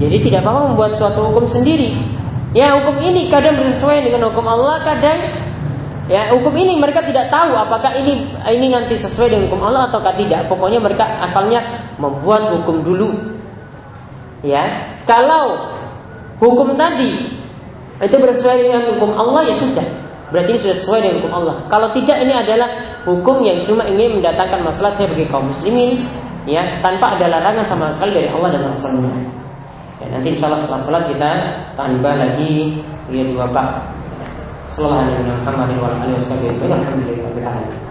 Jadi 0.00 0.16
tidak 0.28 0.44
apa-apa 0.44 0.72
membuat 0.72 0.92
suatu 0.96 1.20
hukum 1.28 1.44
sendiri. 1.44 1.92
Ya 2.56 2.80
hukum 2.80 2.96
ini 3.04 3.28
kadang 3.28 3.60
bersesuaian 3.60 4.08
dengan 4.08 4.32
hukum 4.32 4.44
Allah, 4.46 4.80
kadang 4.84 5.20
Ya, 6.04 6.28
hukum 6.36 6.52
ini 6.52 6.76
mereka 6.76 7.00
tidak 7.00 7.32
tahu 7.32 7.56
apakah 7.56 7.96
ini 7.96 8.28
ini 8.52 8.66
nanti 8.68 8.92
sesuai 8.92 9.32
dengan 9.32 9.48
hukum 9.48 9.64
Allah 9.64 9.88
atau 9.88 10.04
tidak. 10.04 10.44
Pokoknya 10.52 10.76
mereka 10.76 11.04
asalnya 11.24 11.64
membuat 11.96 12.52
hukum 12.52 12.84
dulu. 12.84 13.16
Ya, 14.44 14.92
kalau 15.08 15.72
hukum 16.44 16.76
tadi 16.76 17.32
itu 18.04 18.16
bersesuaian 18.20 18.60
dengan 18.60 18.82
hukum 18.92 19.16
Allah 19.16 19.48
ya 19.48 19.56
sudah. 19.56 19.86
Berarti 20.28 20.50
ini 20.52 20.60
sudah 20.60 20.76
sesuai 20.76 20.98
dengan 21.00 21.16
hukum 21.24 21.32
Allah. 21.32 21.56
Kalau 21.72 21.88
tidak 21.96 22.16
ini 22.20 22.34
adalah 22.36 22.68
hukum 23.08 23.40
yang 23.40 23.64
cuma 23.64 23.88
ingin 23.88 24.20
mendatangkan 24.20 24.60
masalah 24.60 24.92
saya 25.00 25.08
bagi 25.08 25.24
kaum 25.32 25.48
muslimin 25.48 26.04
ya 26.44 26.60
tanpa 26.84 27.16
ada 27.16 27.32
larangan 27.32 27.64
sama 27.64 27.88
sekali 27.96 28.20
dari 28.20 28.28
Allah 28.28 28.50
dan 28.52 28.62
Rasulnya. 28.68 29.14
Ya, 30.04 30.06
nanti 30.12 30.36
insya 30.36 30.52
Allah 30.52 30.60
setelah 30.60 30.82
salat 30.84 31.04
kita 31.08 31.30
tambah 31.80 32.12
lagi 32.12 32.82
ya 33.08 33.24
dua 33.32 33.48
bab. 33.48 33.93
Sallallahu 34.74 35.06
alaihi 35.46 35.78
wa 35.78 36.18
sallam. 36.26 36.58
Alhamdulillah 36.66 37.83